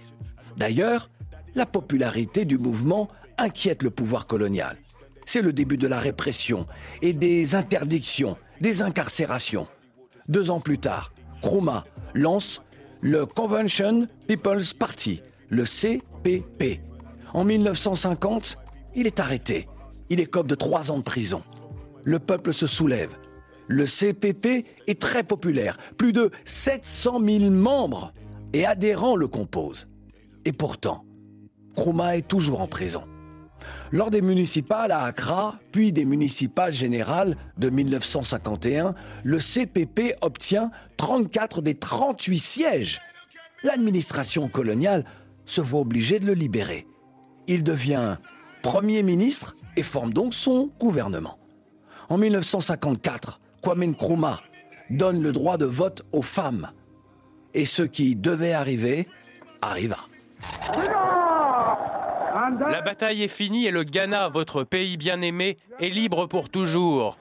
D'ailleurs, 0.56 1.11
la 1.54 1.66
popularité 1.66 2.44
du 2.44 2.59
mouvement 2.59 3.09
inquiète 3.38 3.82
le 3.82 3.90
pouvoir 3.90 4.26
colonial. 4.26 4.76
C'est 5.24 5.42
le 5.42 5.52
début 5.52 5.76
de 5.76 5.88
la 5.88 5.98
répression 5.98 6.66
et 7.02 7.12
des 7.12 7.54
interdictions, 7.54 8.37
des 8.61 8.82
incarcérations. 8.82 9.66
Deux 10.28 10.50
ans 10.50 10.61
plus 10.61 10.78
tard, 10.78 11.12
Nkrumah 11.42 11.85
lance 12.14 12.62
le 13.00 13.26
Convention 13.26 14.06
People's 14.26 14.72
Party, 14.72 15.22
le 15.48 15.64
CPP. 15.64 16.80
En 17.35 17.44
1950, 17.44 18.59
il 18.94 19.06
est 19.06 19.20
arrêté. 19.20 19.68
Il 20.11 20.21
écope 20.21 20.47
de 20.47 20.55
trois 20.55 20.90
ans 20.90 20.99
de 20.99 21.03
prison. 21.03 21.42
Le 22.05 22.19
peuple 22.19 22.53
se 22.53 22.66
soulève. 22.66 23.16
Le 23.66 23.87
CPP 23.87 24.64
est 24.87 25.01
très 25.01 25.25
populaire. 25.25 25.77
Plus 25.97 26.12
de 26.12 26.31
700 26.45 27.21
000 27.25 27.51
membres 27.51 28.12
et 28.53 28.64
adhérents 28.64 29.16
le 29.16 29.27
composent. 29.27 29.88
Et 30.45 30.53
pourtant, 30.53 31.05
Nkrumah 31.77 32.16
est 32.16 32.29
toujours 32.29 32.61
en 32.61 32.69
prison. 32.69 33.03
Lors 33.90 34.11
des 34.11 34.23
municipales 34.23 34.92
à 34.92 35.03
Accra, 35.03 35.59
puis 35.73 35.92
des 35.92 36.05
municipales 36.05 36.73
générales 36.73 37.37
de 37.59 37.69
1951, 37.69 38.95
le 39.25 39.38
CPP 39.40 40.14
obtient 40.23 40.71
34 40.97 41.62
des 41.62 41.75
38 41.75 42.38
sièges. 42.38 43.01
L'administration 43.64 44.49
coloniale 44.49 45.05
se 45.45 45.61
voit 45.61 45.81
obligée 45.81 46.21
de 46.21 46.27
le 46.27 46.35
libérer. 46.35 46.87
Il 47.49 47.64
devient 47.64 48.16
Premier 48.66 49.05
ministre 49.05 49.55
et 49.76 49.85
forme 49.85 50.12
donc 50.12 50.35
son 50.35 50.72
gouvernement. 50.81 51.38
En 52.09 52.18
1954, 52.18 53.38
Kwame 53.62 53.85
Nkrumah 53.85 54.40
donne 54.90 55.22
le 55.22 55.31
droit 55.31 55.57
de 55.57 55.66
vote 55.66 56.02
aux 56.11 56.22
femmes. 56.22 56.72
Et 57.55 57.64
ce 57.64 57.85
qui 57.85 58.16
devait 58.16 58.55
arriver 58.55 59.07
arriva. 59.62 59.98
La 62.68 62.83
bataille 62.83 63.22
est 63.22 63.29
finie 63.29 63.66
et 63.66 63.70
le 63.70 63.85
Ghana, 63.85 64.31
votre 64.31 64.64
pays 64.64 64.96
bien-aimé, 64.96 65.59
est 65.79 65.90
libre 65.90 66.26
pour 66.26 66.50
toujours. 66.50 67.18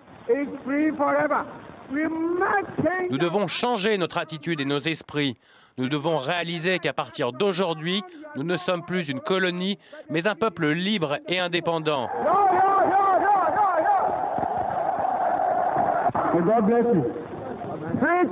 Nous 3.12 3.18
devons 3.20 3.48
changer 3.48 4.00
notre 4.00 4.18
attitude 4.18 4.62
et 4.62 4.66
nos 4.66 4.80
esprits. 4.80 5.38
Nous 5.78 5.90
devons 5.90 6.18
réaliser 6.18 6.80
qu'à 6.80 6.94
partir 6.94 7.34
d'aujourd'hui, 7.34 8.02
nous 8.38 8.44
ne 8.44 8.56
sommes 8.56 8.86
plus 8.86 9.10
une 9.10 9.20
colonie, 9.20 9.78
mais 10.10 10.26
un 10.26 10.36
peuple 10.36 10.68
libre 10.68 11.18
et 11.28 11.38
indépendant. 11.38 12.08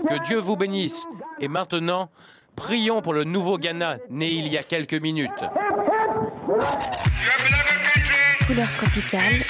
Que 0.07 0.23
Dieu 0.25 0.39
vous 0.39 0.55
bénisse. 0.55 1.05
Et 1.41 1.49
maintenant, 1.49 2.09
prions 2.55 3.01
pour 3.01 3.13
le 3.13 3.25
nouveau 3.25 3.57
Ghana, 3.57 3.97
né 4.09 4.29
il 4.29 4.47
y 4.47 4.57
a 4.57 4.63
quelques 4.63 4.93
minutes. 4.93 5.43
Couleur 8.47 8.71
tropicale. 8.71 9.43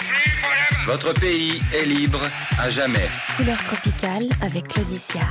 Votre 0.85 1.13
pays 1.13 1.61
est 1.73 1.85
libre 1.85 2.21
à 2.59 2.69
jamais. 2.69 3.09
Couleur 3.37 3.57
tropicale 3.63 4.23
avec 4.41 4.67
Claudicia. 4.67 5.21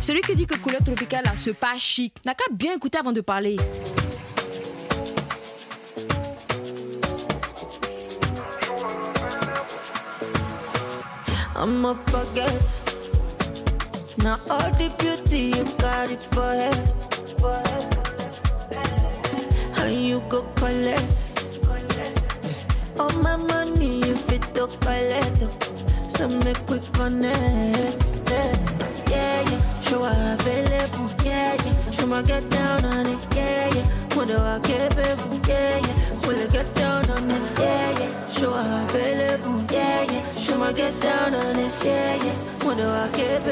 Celui 0.00 0.22
qui 0.22 0.34
dit 0.34 0.46
que 0.46 0.56
couleur 0.56 0.82
tropicale 0.82 1.24
c'est 1.36 1.52
pas 1.52 1.78
chic, 1.78 2.14
n'a 2.24 2.34
qu'à 2.34 2.44
bien 2.50 2.74
écouter 2.74 2.96
avant 2.98 3.12
de 3.12 3.20
parler. 3.20 3.56
I'ma 11.54 11.94
forget. 12.08 12.82
Now 14.18 14.38
all 14.50 14.70
the 14.72 14.90
beauty 14.98 15.50
you 15.56 15.64
got 15.78 16.10
it 16.10 16.22
for 16.32 16.42
her. 16.42 16.72
For 17.38 17.52
her. 17.52 17.82
And 19.84 19.94
you 19.94 20.20
go 20.30 20.42
collect? 20.56 21.04
All 22.98 23.12
my 23.22 23.36
money 23.36 24.05
to 24.56 24.66
collect. 24.78 25.38
So 26.10 26.28
make 26.28 26.58
we 26.70 26.78
connect. 26.92 28.02
Yeah, 28.30 29.50
yeah. 29.50 29.80
Show 29.82 30.02
available. 30.02 31.10
Yeah, 31.24 31.54
yeah. 31.62 31.90
Show 31.90 32.06
my 32.06 32.22
get 32.22 32.48
down 32.48 32.84
on 32.86 33.06
it. 33.06 33.18
Yeah, 33.34 33.74
yeah. 33.74 33.86
Do 34.26 34.36
I 34.38 34.58
baby? 34.60 35.04
Yeah, 35.46 35.78
yeah. 35.78 36.26
Will 36.26 36.40
I 36.40 36.46
get 36.46 36.74
down 36.74 37.08
on 37.10 37.30
it? 37.30 37.42
Yeah, 37.60 37.98
yeah. 38.00 38.30
Show 38.30 38.54
available. 38.54 39.62
Yeah, 39.70 40.10
yeah. 40.10 40.34
Show 40.36 40.58
my 40.58 40.72
get 40.72 40.98
down 41.00 41.34
on 41.34 41.56
it. 41.56 41.72
Yeah, 41.84 42.24
yeah. 42.24 42.34
Do 42.76 42.88
I 42.88 43.08
get, 43.12 43.44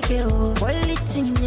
brother, 0.00 0.16
get 0.16 0.26
get 0.26 0.26
oh, 0.32 0.54
quality, 0.56 1.39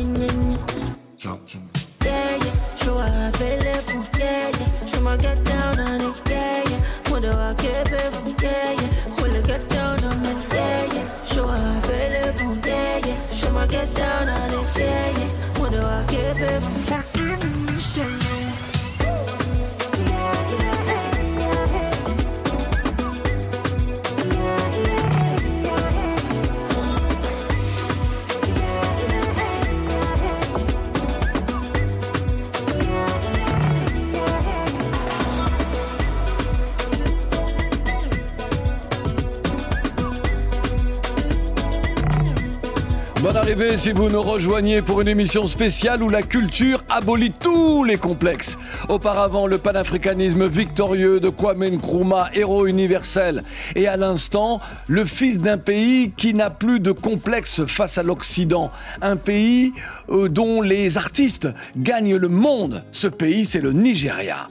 Si 43.76 43.92
vous 43.92 44.08
nous 44.08 44.22
rejoignez 44.22 44.84
pour 44.84 45.02
une 45.02 45.08
émission 45.08 45.48
spéciale 45.48 46.04
où 46.04 46.08
la 46.10 46.22
culture 46.22 46.84
abolit 46.90 47.32
tous 47.32 47.84
les 47.84 47.98
complexes. 47.98 48.58
Auparavant, 48.88 49.48
le 49.48 49.58
panafricanisme 49.58 50.48
victorieux 50.48 51.20
de 51.20 51.30
Kwame 51.30 51.66
Nkrumah, 51.66 52.30
héros 52.34 52.68
universel. 52.68 53.44
Et 53.76 53.88
à 53.88 53.98
l'instant, 53.98 54.62
le 54.88 55.06
fils 55.06 55.40
d'un 55.40 55.58
pays 55.58 56.12
qui 56.16 56.36
n'a 56.36 56.52
plus 56.52 56.80
de 56.80 56.92
complexe 56.92 57.66
face 57.66 57.98
à 57.98 58.04
l'Occident. 58.04 58.72
Un 59.02 59.18
pays 59.18 59.74
euh, 60.10 60.30
dont 60.30 60.62
les 60.62 60.98
artistes 61.00 61.48
gagnent 61.76 62.16
le 62.16 62.30
monde. 62.30 62.84
Ce 62.92 63.08
pays, 63.08 63.44
c'est 63.44 63.62
le 63.62 63.74
Nigeria. 63.74 64.50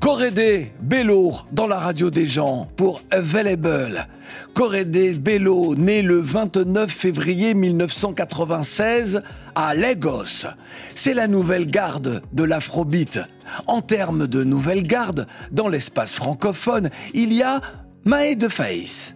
Corrédé 0.00 0.72
Bello 0.80 1.34
dans 1.52 1.66
la 1.66 1.76
radio 1.76 2.08
des 2.08 2.26
gens 2.26 2.66
pour 2.78 3.02
Available. 3.10 4.06
Corrédé 4.54 5.12
Bello, 5.12 5.74
né 5.76 6.00
le 6.00 6.16
29 6.16 6.90
février 6.90 7.52
1996 7.52 9.22
à 9.54 9.74
Lagos. 9.74 10.46
C'est 10.94 11.12
la 11.12 11.28
nouvelle 11.28 11.66
garde 11.66 12.22
de 12.32 12.44
l'afrobeat. 12.44 13.20
En 13.66 13.82
termes 13.82 14.26
de 14.26 14.42
nouvelle 14.42 14.84
garde, 14.84 15.26
dans 15.52 15.68
l'espace 15.68 16.14
francophone, 16.14 16.88
il 17.12 17.34
y 17.34 17.42
a 17.42 17.60
Maë 18.06 18.36
de 18.36 18.48
Faïs. 18.48 19.14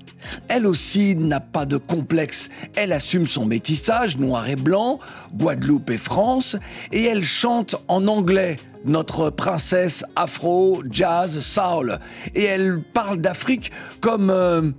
Elle 0.49 0.67
aussi 0.67 1.17
n'a 1.17 1.41
pas 1.41 1.65
de 1.65 1.79
complexe. 1.79 2.51
Elle 2.77 2.93
assume 2.93 3.27
son 3.27 3.47
métissage 3.47 4.19
noir 4.19 4.51
et 4.51 4.57
blanc, 4.57 4.99
Guadeloupe 5.35 5.89
et 5.89 5.99
France, 5.99 6.57
et 6.93 7.05
elle 7.05 7.25
chante 7.25 7.77
en 7.89 8.07
anglais, 8.07 8.59
notre 8.85 9.31
princesse 9.31 10.05
afro, 10.17 10.83
jazz, 10.91 11.41
soul. 11.41 11.99
Et 12.35 12.45
elle 12.45 12.81
parle 12.83 13.19
d'Afrique 13.19 13.73
comme, 14.01 14.31
euh, 14.31 14.71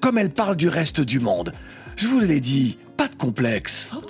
comme 0.00 0.18
elle 0.18 0.30
parle 0.30 0.56
du 0.56 0.68
reste 0.68 1.00
du 1.00 1.20
monde. 1.20 1.52
Je 1.96 2.06
vous 2.08 2.20
l'ai 2.20 2.40
dit, 2.40 2.78
pas 2.96 3.08
de 3.08 3.14
complexe. 3.14 3.88
Open 3.96 4.05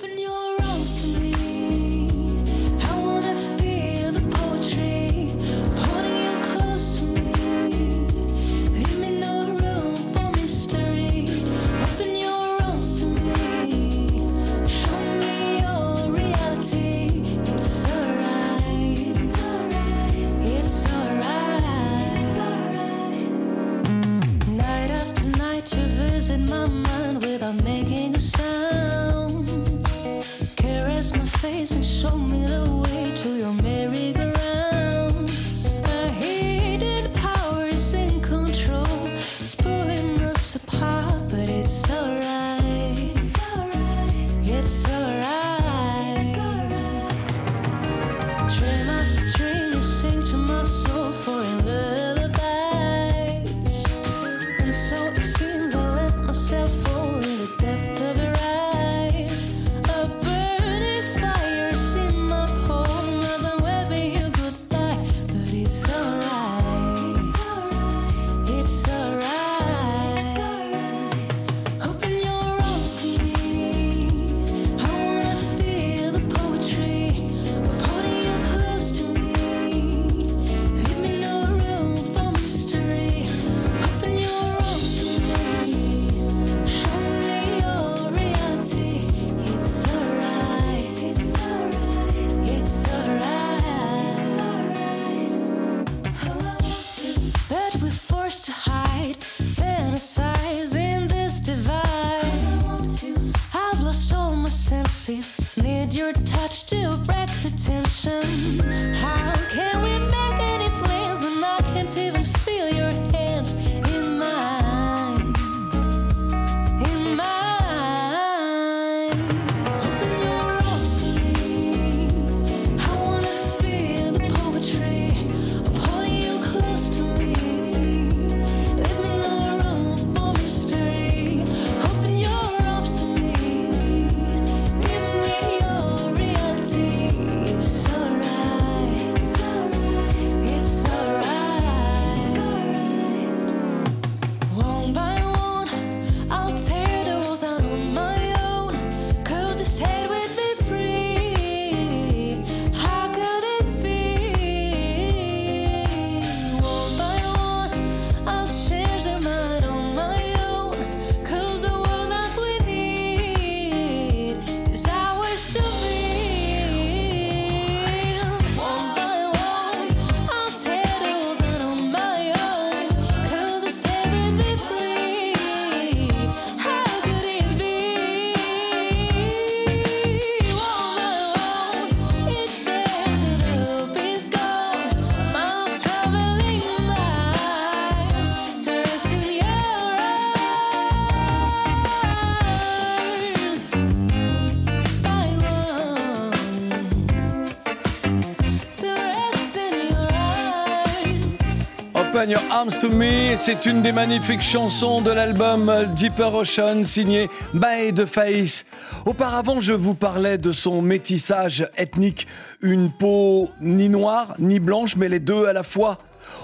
Arms 202.57 202.79
to 202.81 202.89
Me, 202.89 203.35
c'est 203.39 203.67
une 203.67 203.83
des 203.83 203.91
magnifiques 203.91 204.41
chansons 204.41 205.01
de 205.01 205.11
l'album 205.11 205.71
Deeper 205.93 206.33
Ocean 206.33 206.83
signé 206.85 207.29
Bae 207.53 207.91
de 207.91 208.03
Faïs. 208.03 208.65
Auparavant, 209.05 209.59
je 209.59 209.73
vous 209.73 209.93
parlais 209.93 210.39
de 210.39 210.51
son 210.51 210.81
métissage 210.81 211.69
ethnique, 211.77 212.25
une 212.63 212.89
peau 212.89 213.51
ni 213.61 213.89
noire 213.89 214.33
ni 214.39 214.59
blanche, 214.59 214.95
mais 214.95 215.07
les 215.07 215.19
deux 215.19 215.45
à 215.45 215.53
la 215.53 215.61
fois. 215.61 215.99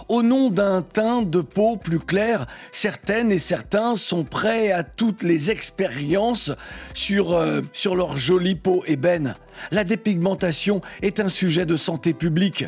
Au 0.07 0.22
nom 0.22 0.51
d'un 0.51 0.84
teint 0.84 1.24
de 1.24 1.41
peau 1.41 1.78
plus 1.78 1.99
clair, 1.99 2.45
certaines 2.72 3.32
et 3.32 3.39
certains 3.39 3.95
sont 3.95 4.24
prêts 4.24 4.72
à 4.72 4.84
toutes 4.84 5.24
les 5.24 5.49
expériences 5.49 6.51
sur, 6.93 7.34
euh, 7.34 7.61
sur 7.74 7.95
leur 7.95 8.18
jolie 8.18 8.53
peau 8.53 8.84
ébène. 8.86 9.34
La 9.72 9.84
dépigmentation 9.84 10.82
est 11.01 11.20
un 11.20 11.30
sujet 11.30 11.66
de 11.66 11.76
santé 11.76 12.14
publique. 12.14 12.66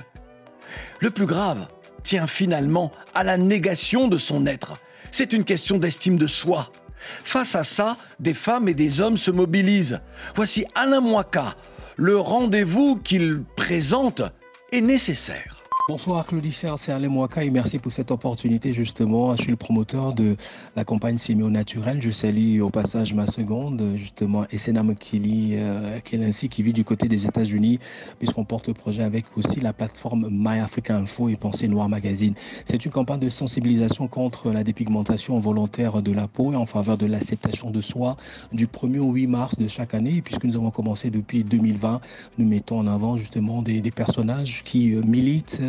Le 1.00 1.12
plus 1.12 1.28
grave 1.28 1.68
tient 2.06 2.28
finalement 2.28 2.92
à 3.14 3.24
la 3.26 3.36
négation 3.36 4.08
de 4.08 4.18
son 4.18 4.46
être. 4.46 4.80
C'est 5.12 5.34
une 5.34 5.44
question 5.44 5.78
d'estime 5.78 6.18
de 6.18 6.28
soi. 6.28 6.72
Face 7.24 7.56
à 7.56 7.64
ça, 7.64 7.98
des 8.20 8.34
femmes 8.34 8.70
et 8.70 8.74
des 8.74 9.02
hommes 9.02 9.18
se 9.18 9.32
mobilisent. 9.32 10.00
Voici 10.36 10.66
Alain 10.76 11.02
Moika. 11.02 11.56
Le 11.98 12.18
rendez-vous 12.18 12.98
qu'il 12.98 13.44
présente 13.56 14.22
est 14.72 14.82
nécessaire. 14.82 15.55
Bonsoir 15.88 16.26
Claudicia, 16.26 16.74
c'est 16.78 16.92
Alain 16.92 17.10
Mouaka 17.10 17.44
et 17.44 17.52
merci 17.52 17.78
pour 17.78 17.92
cette 17.92 18.10
opportunité 18.10 18.74
justement. 18.74 19.36
Je 19.36 19.44
suis 19.44 19.52
le 19.52 19.56
promoteur 19.56 20.14
de 20.14 20.36
la 20.76 20.84
campagne 20.84 21.20
Siméo 21.20 21.52
Naturel. 21.52 22.02
Je 22.02 22.10
salue 22.10 22.60
au 22.60 22.72
passage 22.72 23.14
ma 23.14 23.28
seconde, 23.28 23.92
justement, 23.96 24.48
Essena 24.50 24.82
Mokili, 24.82 25.58
euh, 25.60 26.00
qui 26.00 26.16
est 26.16 26.26
ainsi 26.26 26.50
qui 26.50 26.64
vit 26.64 26.74
du 26.74 26.84
côté 26.84 27.08
des 27.08 27.28
États-Unis, 27.28 27.78
puisqu'on 28.18 28.46
porte 28.46 28.68
le 28.68 28.74
projet 28.74 29.04
avec 29.04 29.26
aussi 29.38 29.60
la 29.60 29.74
plateforme 29.74 30.28
My 30.32 30.58
Africa 30.58 30.98
Info 30.98 31.30
et 31.30 31.36
Pensée 31.36 31.68
Noire 31.68 31.88
Magazine. 31.88 32.34
C'est 32.66 32.84
une 32.84 32.92
campagne 32.92 33.20
de 33.20 33.30
sensibilisation 33.30 34.08
contre 34.08 34.50
la 34.50 34.64
dépigmentation 34.64 35.36
volontaire 35.36 36.02
de 36.02 36.12
la 36.12 36.28
peau 36.28 36.52
et 36.52 36.56
en 36.56 36.66
faveur 36.66 36.98
de 36.98 37.06
l'acceptation 37.06 37.70
de 37.70 37.82
soi 37.82 38.18
du 38.52 38.66
1er 38.66 38.98
au 39.02 39.12
8 39.12 39.28
mars 39.28 39.60
de 39.60 39.68
chaque 39.68 39.94
année. 39.94 40.24
Puisque 40.24 40.46
nous 40.46 40.56
avons 40.56 40.72
commencé 40.72 41.12
depuis 41.12 41.44
2020, 41.44 42.02
nous 42.40 42.46
mettons 42.48 42.80
en 42.80 42.88
avant 42.88 43.18
justement 43.18 43.62
des, 43.62 43.82
des 43.82 43.92
personnages 43.92 44.64
qui 44.64 44.96
euh, 44.96 45.04
militent 45.04 45.62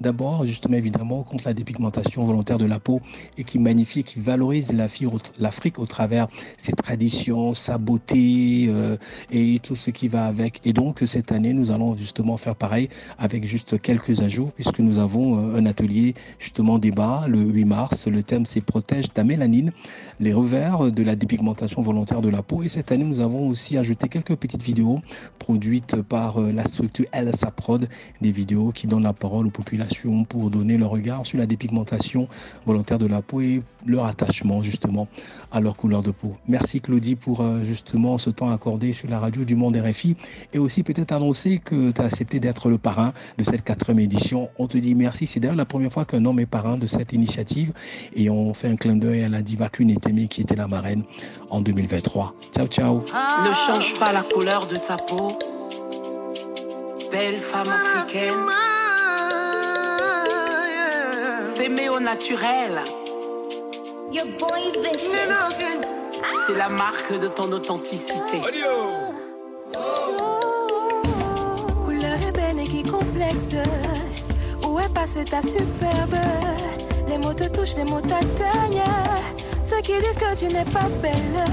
D'abord, 0.00 0.46
justement, 0.46 0.76
évidemment, 0.76 1.22
contre 1.22 1.44
la 1.46 1.54
dépigmentation 1.54 2.24
volontaire 2.24 2.58
de 2.58 2.64
la 2.64 2.78
peau 2.78 3.00
et 3.38 3.44
qui 3.44 3.58
magnifie 3.58 4.04
qui 4.04 4.20
valorise 4.20 4.72
l'Afrique 4.72 5.78
au 5.78 5.86
travers 5.86 6.28
ses 6.56 6.72
traditions, 6.72 7.54
sa 7.54 7.78
beauté 7.78 8.66
euh, 8.68 8.96
et 9.30 9.58
tout 9.60 9.76
ce 9.76 9.90
qui 9.90 10.08
va 10.08 10.26
avec. 10.26 10.60
Et 10.64 10.72
donc, 10.72 11.02
cette 11.06 11.32
année, 11.32 11.52
nous 11.52 11.70
allons 11.70 11.96
justement 11.96 12.36
faire 12.36 12.56
pareil 12.56 12.88
avec 13.18 13.44
juste 13.44 13.80
quelques 13.80 14.22
ajouts 14.22 14.50
puisque 14.54 14.78
nous 14.78 14.98
avons 14.98 15.38
euh, 15.38 15.58
un 15.58 15.66
atelier 15.66 16.14
justement 16.38 16.78
débat 16.78 17.26
le 17.28 17.40
8 17.40 17.64
mars. 17.64 18.06
Le 18.06 18.22
thème, 18.22 18.46
c'est 18.46 18.60
Protège 18.60 19.12
ta 19.12 19.24
mélanine, 19.24 19.72
les 20.18 20.32
revers 20.32 20.92
de 20.92 21.02
la 21.02 21.16
dépigmentation 21.16 21.82
volontaire 21.82 22.20
de 22.20 22.28
la 22.28 22.42
peau. 22.42 22.62
Et 22.62 22.68
cette 22.68 22.92
année, 22.92 23.04
nous 23.04 23.20
avons 23.20 23.48
aussi 23.48 23.76
ajouté 23.76 24.08
quelques 24.08 24.36
petites 24.36 24.62
vidéos 24.62 25.00
produites 25.38 26.00
par 26.02 26.40
euh, 26.40 26.52
la 26.52 26.64
structure 26.64 27.06
LSA 27.12 27.50
Prod, 27.50 27.88
des 28.20 28.30
vidéos 28.30 28.70
qui 28.72 28.86
donnent 28.86 29.02
la 29.02 29.12
parole 29.12 29.49
aux 29.50 29.52
populations 29.52 30.24
pour 30.24 30.50
donner 30.50 30.76
leur 30.76 30.90
regard 30.90 31.26
sur 31.26 31.38
la 31.38 31.46
dépigmentation 31.46 32.28
volontaire 32.66 32.98
de 32.98 33.06
la 33.06 33.20
peau 33.20 33.40
et 33.40 33.62
leur 33.84 34.06
attachement 34.06 34.62
justement 34.62 35.08
à 35.50 35.60
leur 35.60 35.76
couleur 35.76 36.02
de 36.02 36.12
peau. 36.12 36.36
Merci 36.48 36.80
Claudie 36.80 37.16
pour 37.16 37.40
euh, 37.40 37.64
justement 37.64 38.16
ce 38.18 38.30
temps 38.30 38.50
accordé 38.50 38.92
sur 38.92 39.08
la 39.08 39.18
radio 39.18 39.44
du 39.44 39.56
Monde 39.56 39.76
RFI 39.76 40.16
et 40.52 40.58
aussi 40.58 40.82
peut-être 40.82 41.12
annoncer 41.12 41.58
que 41.58 41.90
tu 41.90 42.00
as 42.00 42.04
accepté 42.04 42.40
d'être 42.40 42.68
le 42.68 42.78
parrain 42.78 43.12
de 43.38 43.44
cette 43.44 43.64
quatrième 43.64 44.00
édition. 44.00 44.48
On 44.58 44.68
te 44.68 44.78
dit 44.78 44.94
merci. 44.94 45.26
C'est 45.26 45.40
d'ailleurs 45.40 45.56
la 45.56 45.64
première 45.64 45.92
fois 45.92 46.04
qu'un 46.04 46.24
homme 46.24 46.40
est 46.40 46.46
parrain 46.46 46.76
de 46.76 46.86
cette 46.86 47.12
initiative 47.12 47.72
et 48.14 48.30
on 48.30 48.54
fait 48.54 48.68
un 48.68 48.76
clin 48.76 48.96
d'œil 48.96 49.24
à 49.24 49.28
la 49.28 49.42
diva 49.42 49.68
Queen 49.68 49.90
Eteme 49.90 50.28
qui 50.28 50.42
était 50.42 50.56
la 50.56 50.68
marraine 50.68 51.02
en 51.50 51.60
2023. 51.60 52.34
Ciao 52.54 52.66
ciao. 52.66 52.98
Ne 52.98 53.52
change 53.52 53.94
pas 53.98 54.12
la 54.12 54.22
couleur 54.22 54.66
de 54.66 54.76
ta 54.76 54.96
peau. 54.96 55.28
Belle 57.10 57.38
femme 57.38 57.68
africaine. 57.68 58.69
S'aimer 61.60 61.90
au 61.90 62.00
naturel. 62.00 62.80
C'est 66.46 66.56
la 66.56 66.70
marque 66.70 67.20
de 67.20 67.28
ton 67.28 67.52
authenticité. 67.52 68.40
Couleur 71.84 72.16
ébène 72.26 72.60
et 72.60 72.64
qui 72.64 72.82
complexe. 72.82 73.56
Où 74.66 74.78
est 74.78 74.94
passée 74.94 75.26
ta 75.26 75.42
superbe? 75.42 76.16
Les 77.06 77.18
mots 77.18 77.34
te 77.34 77.44
touchent, 77.44 77.76
les 77.76 77.84
mots 77.84 78.00
t'atteignent. 78.00 78.82
Ceux 79.62 79.82
qui 79.82 79.92
disent 80.00 80.16
que 80.16 80.34
tu 80.34 80.46
n'es 80.46 80.64
pas 80.64 80.88
belle. 81.02 81.44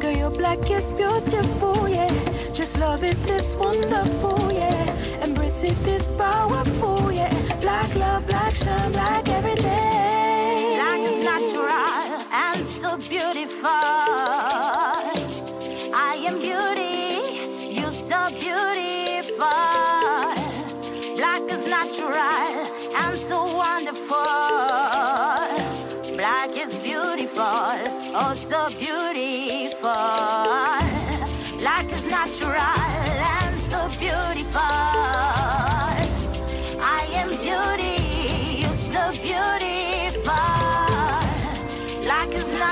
Que 0.00 0.18
your 0.18 0.30
black 0.30 0.68
is 0.70 0.90
beautiful, 0.90 1.88
yeah. 1.88 2.08
Just 2.52 2.80
love 2.80 3.04
it, 3.04 3.16
it's 3.30 3.54
wonderful, 3.54 4.52
yeah. 4.52 5.24
Embrace 5.24 5.62
it, 5.62 5.86
it's 5.86 6.10
powerful, 6.10 7.12
yeah. 7.12 7.30
Black 7.60 7.94
love, 7.94 8.26
shine, 8.54 8.92
black 8.92 9.28
every 9.28 9.54
day. 9.54 10.74
Black 10.76 11.00
is 11.00 11.24
natural 11.24 12.26
and 12.32 12.66
so 12.66 12.96
beautiful. 12.96 14.81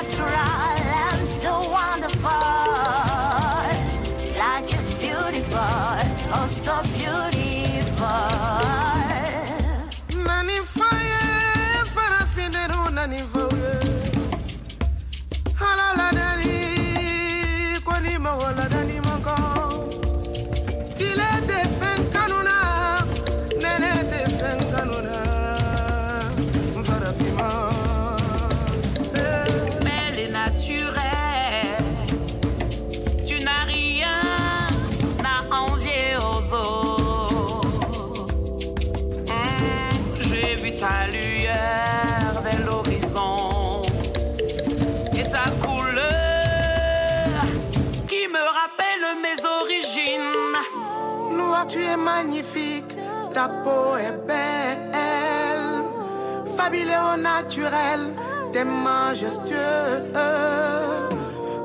Black 0.03 0.13
is 0.13 0.80
tu 51.71 51.79
es 51.79 51.97
magnifique, 51.97 52.97
ta 53.33 53.49
peau 53.63 53.97
est 53.97 54.17
belle. 54.27 55.69
Fabuleux 56.57 57.03
au 57.15 57.17
naturel, 57.17 58.01
t'es 58.53 58.65
majestueux. 58.65 60.13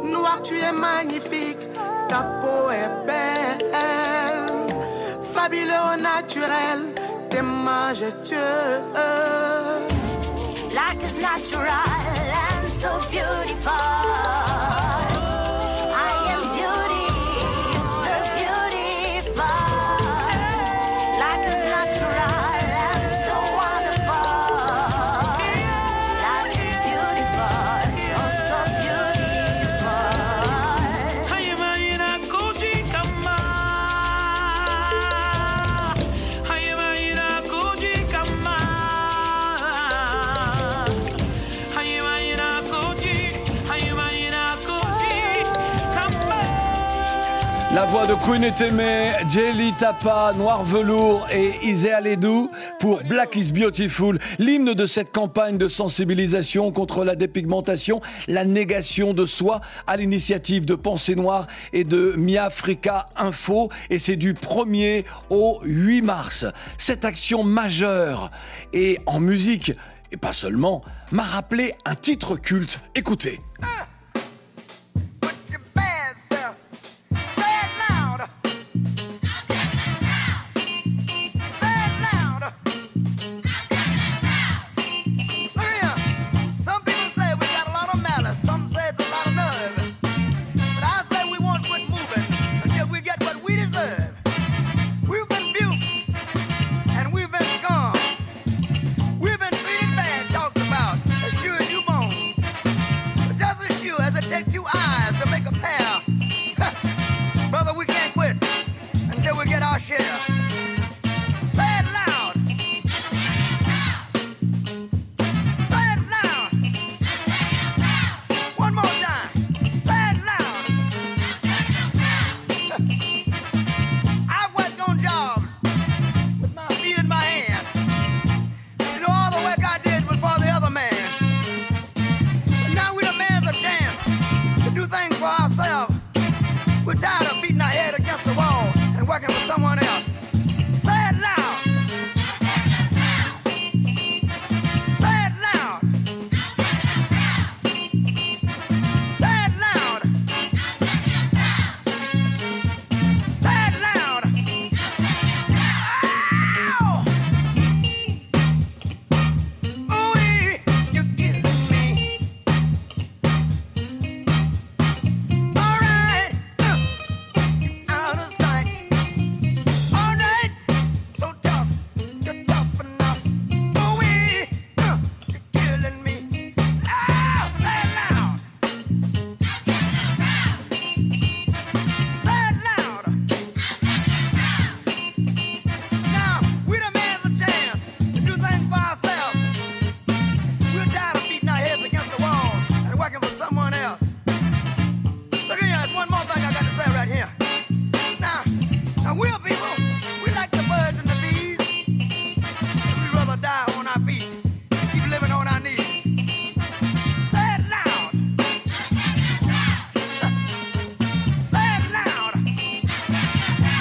Noir, 0.04 0.42
tu 0.44 0.56
es 0.60 0.72
magnifique, 0.72 1.68
ta 2.08 2.22
peau 2.42 2.70
est 2.70 2.92
belle. 3.08 4.52
Fabuleux 5.34 5.84
au 5.94 6.00
naturel, 6.00 6.80
t'es 7.32 7.42
majestueux. 7.42 8.84
Black 10.72 10.98
is 11.02 11.20
natural 11.20 11.90
and 12.54 12.70
so 12.80 12.92
beautiful. 13.10 14.45
La 47.86 47.92
voix 47.92 48.08
de 48.08 48.16
Queen 48.16 48.44
Eteme, 48.44 49.30
Jelly 49.30 49.72
Tapa, 49.74 50.34
Noir 50.36 50.64
Velours 50.64 51.28
et 51.32 51.52
Isé 51.62 51.92
Aledou 51.92 52.50
pour 52.80 53.04
Black 53.04 53.36
is 53.36 53.52
Beautiful, 53.52 54.18
l'hymne 54.40 54.74
de 54.74 54.88
cette 54.88 55.12
campagne 55.12 55.60
de 55.60 55.68
sensibilisation 55.68 56.72
contre 56.72 57.06
la 57.06 57.16
dépigmentation, 57.16 58.02
la 58.28 58.44
négation 58.44 59.14
de 59.14 59.28
soi 59.28 59.62
à 59.86 59.98
l'initiative 59.98 60.66
de 60.66 60.74
Pensée 60.74 61.14
Noire 61.14 61.46
et 61.74 61.84
de 61.84 62.16
Miafrica 62.18 63.08
Info 63.18 63.70
et 63.92 64.00
c'est 64.00 64.16
du 64.16 64.34
1er 64.34 65.06
au 65.30 65.60
8 65.64 66.02
mars. 66.02 66.48
Cette 66.80 67.06
action 67.06 67.44
majeure 67.44 68.32
et 68.74 68.98
en 69.06 69.20
musique, 69.20 69.74
et 70.12 70.18
pas 70.18 70.34
seulement, 70.34 70.82
m'a 71.12 71.22
rappelé 71.22 71.72
un 71.86 71.94
titre 71.94 72.36
culte. 72.36 72.80
Écoutez. 72.96 73.40
Now 73.62 73.95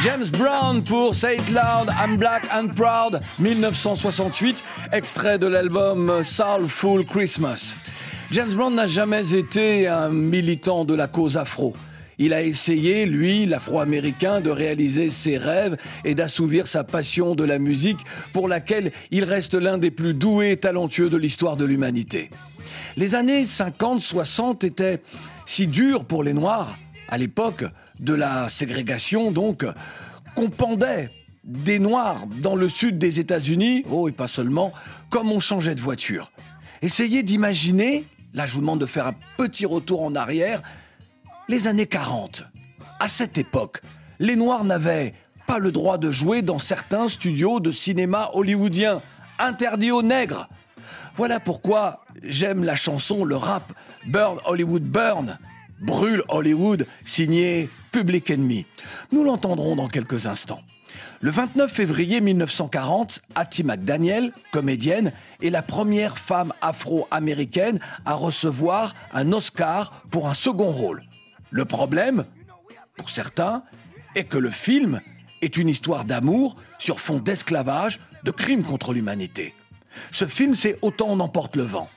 James 0.05 0.31
Brown 0.33 0.85
pour 0.85 1.15
Say 1.15 1.37
It 1.37 1.49
Loud, 1.49 1.89
I'm 1.89 2.19
Black 2.19 2.47
and 2.53 2.75
Proud, 2.75 3.23
1968, 3.39 4.63
extrait 4.93 5.39
de 5.39 5.47
l'album 5.47 6.23
Soulful 6.23 7.07
Christmas. 7.07 7.75
James 8.31 8.53
Brown 8.53 8.75
n'a 8.75 8.87
jamais 8.87 9.35
été 9.35 9.89
un 9.89 10.11
militant 10.11 10.85
de 10.85 10.93
la 10.93 11.09
cause 11.09 11.39
afro. 11.39 11.75
Il 12.19 12.35
a 12.35 12.43
essayé, 12.43 13.07
lui, 13.07 13.47
l'afro-américain, 13.47 14.43
de 14.43 14.51
réaliser 14.51 15.09
ses 15.09 15.39
rêves 15.39 15.79
et 16.05 16.15
d'assouvir 16.15 16.67
sa 16.67 16.85
passion 16.85 17.35
de 17.35 17.45
la 17.45 17.59
musique 17.59 18.01
pour 18.35 18.47
laquelle 18.47 18.93
il 19.11 19.25
reste 19.25 19.55
l'un 19.55 19.79
des 19.79 19.91
plus 19.91 20.13
doués 20.13 20.51
et 20.51 20.57
talentueux 20.59 21.09
de 21.09 21.17
l'histoire 21.17 21.57
de 21.57 21.65
l'humanité. 21.65 22.29
Les 22.99 23.15
années 23.15 23.45
50-60 23.45 24.67
étaient 24.67 25.01
si 25.47 25.67
dures 25.67 26.05
pour 26.05 26.23
les 26.23 26.35
Noirs, 26.35 26.77
à 27.09 27.17
l'époque 27.17 27.65
de 28.01 28.15
la 28.15 28.49
ségrégation 28.49 29.31
donc, 29.31 29.65
qu'on 30.35 30.51
pendait 30.51 31.11
des 31.45 31.79
Noirs 31.79 32.27
dans 32.41 32.57
le 32.57 32.69
sud 32.69 32.99
des 32.99 33.21
États-Unis, 33.21 33.85
oh 33.91 34.09
et 34.09 34.13
pas 34.13 34.27
seulement, 34.27 34.73
comme 35.11 35.31
on 35.31 35.41
changeait 35.41 35.75
de 35.75 35.81
voiture. 35.81 36.33
Essayez 36.83 37.23
d'imaginer, 37.23 38.05
là 38.33 38.47
je 38.47 38.53
vous 38.53 38.61
demande 38.61 38.81
de 38.81 38.87
faire 38.87 39.07
un 39.07 39.15
petit 39.37 39.67
retour 39.67 40.03
en 40.03 40.15
arrière, 40.15 40.63
les 41.49 41.67
années 41.67 41.87
40. 41.87 42.45
À 43.01 43.09
cette 43.09 43.39
époque, 43.39 43.83
les 44.19 44.37
Noirs 44.37 44.65
n'avaient 44.65 45.15
pas 45.47 45.59
le 45.59 45.73
droit 45.73 45.99
de 45.99 46.11
jouer 46.11 46.43
dans 46.43 46.59
certains 46.59 47.09
studios 47.09 47.61
de 47.61 47.71
cinéma 47.71 48.31
hollywoodiens, 48.33 49.03
interdits 49.39 49.91
aux 49.91 50.03
nègres. 50.03 50.49
Voilà 51.17 51.39
pourquoi 51.39 52.05
j'aime 52.23 52.65
la 52.65 52.75
chanson, 52.75 53.25
le 53.25 53.37
rap 53.37 53.73
Burn 54.07 54.39
Hollywood 54.47 54.83
Burn, 54.83 55.39
Brûle 55.81 56.23
Hollywood, 56.29 56.87
signé 57.05 57.69
Public 57.95 58.29
Enemy. 58.29 58.67
Nous 59.13 59.23
l'entendrons 59.23 59.77
dans 59.77 59.87
quelques 59.87 60.27
instants. 60.27 60.63
Le 61.21 61.31
29 61.31 61.71
février 61.73 62.21
1940, 62.21 63.23
Hattie 63.37 63.63
McDaniel, 63.63 64.33
comédienne, 64.51 65.13
est 65.41 65.51
la 65.51 65.63
première 65.63 66.19
femme 66.19 66.53
afro-américaine 66.61 67.79
à 68.05 68.15
recevoir 68.15 68.95
un 69.13 69.33
Oscar 69.33 70.03
pour 70.11 70.27
un 70.27 70.35
second 70.35 70.73
rôle. 70.73 71.05
Le 71.51 71.67
problème, 71.67 72.25
pour 72.97 73.11
certains, 73.11 73.63
est 74.17 74.25
que 74.25 74.39
le 74.39 74.51
film 74.51 75.01
est 75.41 75.57
une 75.57 75.69
histoire 75.69 76.05
d'amour 76.05 76.57
sur 76.79 76.99
fond 76.99 77.21
d'esclavage, 77.21 78.01
de 78.25 78.33
crimes 78.33 78.65
contre 78.65 78.93
l'humanité. 78.93 79.55
Ce 80.11 80.25
film, 80.25 80.57
c'est 80.57 80.81
Autant 80.83 81.07
on 81.11 81.21
emporte 81.21 81.55
le 81.55 81.63
vent. 81.63 81.89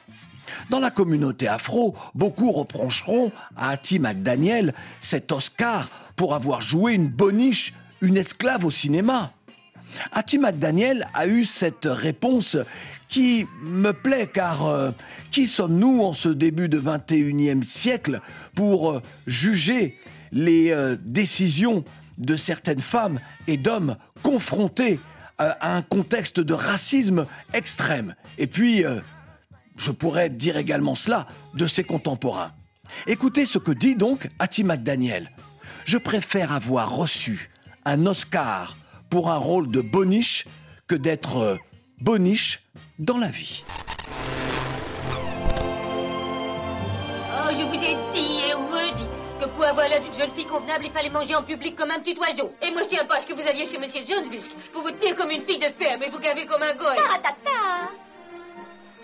Dans 0.70 0.80
la 0.80 0.92
communauté 0.92 1.48
afro, 1.48 1.96
beaucoup 2.16 2.52
reprocheront 2.52 3.32
à 3.56 3.70
Hattie 3.70 4.00
McDaniel 4.00 4.74
cet 5.02 5.32
Oscar 5.32 5.90
pour 6.16 6.34
avoir 6.34 6.62
joué 6.62 6.94
une 6.94 7.08
boniche, 7.08 7.74
une 8.02 8.18
esclave 8.18 8.66
au 8.66 8.72
cinéma. 8.72 9.32
Hattie 10.12 10.38
McDaniel 10.38 11.08
a 11.14 11.28
eu 11.28 11.44
cette 11.44 11.86
réponse 11.86 12.58
qui 13.08 13.48
me 13.62 13.92
plaît 13.92 14.28
car 14.28 14.66
euh, 14.66 14.92
qui 15.32 15.48
sommes-nous 15.48 16.02
en 16.02 16.14
ce 16.14 16.30
début 16.30 16.70
de 16.70 16.80
21e 16.80 17.64
siècle 17.64 18.20
pour 18.56 18.92
euh, 18.92 19.02
juger 19.26 19.98
les 20.32 20.72
euh, 20.72 20.98
décisions 21.00 21.86
de 22.18 22.36
certaines 22.36 22.82
femmes 22.82 23.20
et 23.48 23.58
d'hommes 23.58 23.96
confrontés 24.24 25.00
à 25.38 25.76
un 25.76 25.84
contexte 25.84 26.40
de 26.40 26.56
racisme 26.56 27.28
extrême? 27.54 28.16
Et 28.40 28.48
puis, 28.48 28.84
je 29.78 29.92
pourrais 29.92 30.30
dire 30.30 30.58
également 30.58 30.96
cela 30.96 31.28
de 31.54 31.68
ses 31.68 31.84
contemporains. 31.84 32.52
Écoutez 33.06 33.46
ce 33.46 33.58
que 33.58 33.72
dit 33.72 33.96
donc 33.96 34.30
Hattie 34.40 34.64
McDaniel. 34.64 35.32
Je 35.86 35.98
préfère 35.98 36.52
avoir 36.52 36.96
reçu 36.96 37.50
un 37.86 38.06
Oscar 38.06 38.76
pour 39.10 39.30
un 39.30 39.38
rôle 39.38 39.72
de 39.72 39.82
boniche 39.82 40.46
que 40.88 40.96
d'être 40.96 41.38
euh, 41.38 41.56
boniche 42.02 42.62
dans 43.00 43.18
la 43.18 43.28
vie. 43.28 43.64
Oh, 47.32 47.50
je 47.52 47.64
vous 47.64 47.84
ai 47.84 47.96
dit 48.14 48.40
et 48.50 48.54
redit 48.54 49.06
que 49.40 49.46
pour 49.46 49.64
avoir 49.64 49.88
l'air 49.88 50.02
d'une 50.02 50.14
jeune 50.14 50.32
fille 50.32 50.46
convenable, 50.46 50.86
il 50.86 50.92
fallait 50.92 51.10
manger 51.10 51.36
en 51.36 51.44
public 51.44 51.76
comme 51.76 51.92
un 51.92 52.00
petit 52.00 52.18
oiseau. 52.18 52.52
Et 52.62 52.72
moi, 52.72 52.82
je 52.84 52.90
tiens 52.90 53.06
pas 53.06 53.18
à 53.18 53.20
ce 53.22 53.28
que 53.28 53.34
vous 53.34 53.48
alliez 53.48 53.66
chez 53.66 53.78
Monsieur 53.78 54.02
John 54.08 54.28
Busk 54.30 54.52
pour 54.74 54.84
vous 54.84 54.92
tenir 54.92 55.16
comme 55.16 55.32
une 55.32 55.42
fille 55.42 55.60
de 55.60 55.72
ferme 55.80 56.04
et 56.04 56.10
vous 56.10 56.20
gaver 56.20 56.46
comme 56.46 56.64
un 56.64 56.76
goy. 56.76 56.96
Ta-ta-ta. 56.96 58.07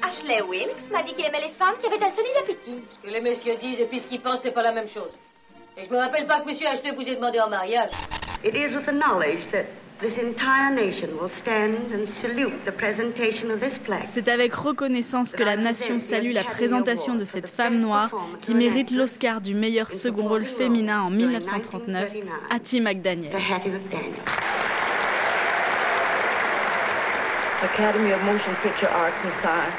Ashley 0.06 0.42
Wilkes 0.42 0.92
m'a 0.92 1.02
dit 1.04 1.14
qu'il 1.14 1.26
aimait 1.26 1.42
les 1.48 1.50
femmes 1.50 1.76
qui 1.80 1.88
avaient 1.88 2.04
un 2.04 2.10
solide 2.10 2.36
appétit. 2.42 2.84
Ce 2.90 3.08
que 3.08 3.14
les 3.14 3.22
messieurs 3.22 3.56
disent 3.60 3.80
et 3.80 3.86
puis 3.86 4.00
ce 4.00 4.08
qu'ils 4.08 4.20
pensent, 4.20 4.42
c'est 4.42 4.52
pas 4.52 4.62
la 4.62 4.74
même 4.74 4.88
chose. 4.88 5.12
Et 5.78 5.84
je 5.86 5.90
me 5.90 5.98
rappelle 5.98 6.28
pas 6.28 6.42
que 6.42 6.48
Monsieur 6.48 6.68
Ashley 6.68 6.92
vous 6.92 7.08
ait 7.08 7.16
demandé 7.16 7.40
en 7.40 7.50
mariage. 7.50 7.90
It 8.44 8.54
is 8.54 8.76
with 8.76 8.86
the 8.86 8.92
knowledge 8.92 9.50
that 9.52 9.66
this 10.02 10.18
entire 10.18 10.72
nation 10.76 11.10
will 11.20 11.32
stand 11.42 11.94
and 11.94 12.06
salute 12.22 12.54
the 12.66 12.72
presentation 12.72 13.50
of 13.50 13.62
this 13.62 13.78
plaque. 13.80 14.06
C'est 14.06 14.28
avec 14.28 14.54
reconnaissance 14.54 15.32
que 15.32 15.44
la 15.44 15.56
nation 15.56 16.00
salue 16.00 16.34
la 16.34 16.44
présentation 16.44 17.16
de 17.16 17.24
cette 17.24 17.50
femme 17.50 17.80
noire 17.80 18.12
qui 18.42 18.54
mérite 18.54 18.92
l'Oscar 18.92 19.40
du 19.40 19.56
meilleur 19.56 19.92
second 19.92 20.28
rôle 20.28 20.46
féminin 20.46 21.02
en 21.02 21.10
1939, 21.10 22.14
Hattie 22.50 22.82
McDaniel. 22.82 23.34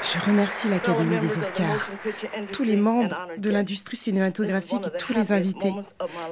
Je 0.03 0.19
remercie 0.27 0.69
l'Académie 0.69 1.19
des 1.19 1.39
Oscars, 1.39 1.91
tous 2.51 2.65
les 2.65 2.77
membres 2.77 3.29
de 3.37 3.51
l'industrie 3.51 3.99
cinématographique 3.99 4.87
et 4.87 4.97
tous 4.97 5.13
les 5.13 5.33
invités. 5.33 5.73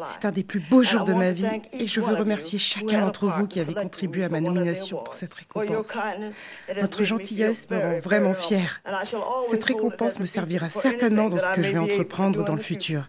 C'est 0.05 0.25
un 0.25 0.33
des 0.33 0.45
plus 0.45 0.61
beaux 0.61 0.83
jours 0.83 1.05
de 1.05 1.13
ma 1.13 1.33
vie 1.33 1.49
et 1.79 1.87
je 1.87 2.01
veux 2.01 2.15
remercier 2.15 2.59
chacun 2.59 3.01
d'entre 3.01 3.27
vous 3.27 3.47
qui 3.47 3.61
avez 3.61 3.75
contribué 3.75 4.25
à 4.25 4.31
ma 4.31 4.41
nomination 4.41 5.03
pour 5.03 5.13
cette 5.13 5.35
récompense. 5.35 5.93
Votre 6.81 7.05
gentillesse 7.05 7.69
me 7.69 7.79
rend 7.79 7.99
vraiment 7.99 8.35
fière. 8.35 8.81
Cette 9.43 9.65
récompense 9.65 10.21
me 10.21 10.27
servira 10.27 10.71
certainement 10.71 11.29
dans 11.29 11.39
ce 11.39 11.51
que 11.51 11.63
je 11.63 11.73
vais 11.73 11.79
entreprendre 11.79 12.45
dans 12.45 12.55
le 12.55 12.63
futur. 12.63 13.09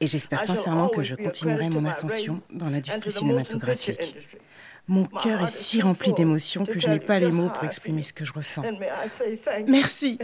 Et 0.00 0.06
j'espère 0.06 0.42
sincèrement 0.42 0.88
que 0.88 1.02
je 1.02 1.14
continuerai 1.14 1.70
mon 1.70 1.86
ascension 1.86 2.40
dans 2.50 2.68
l'industrie 2.68 3.12
cinématographique. 3.12 4.16
Mon 4.86 5.04
cœur 5.06 5.42
est 5.42 5.48
si 5.48 5.80
rempli 5.80 6.12
d'émotions 6.12 6.66
que 6.66 6.78
je 6.78 6.88
n'ai 6.88 7.00
pas 7.00 7.18
les 7.18 7.32
mots 7.32 7.48
pour 7.48 7.64
exprimer 7.64 8.02
ce 8.02 8.12
que 8.12 8.24
je 8.24 8.32
ressens. 8.32 8.62
Merci. 9.66 10.18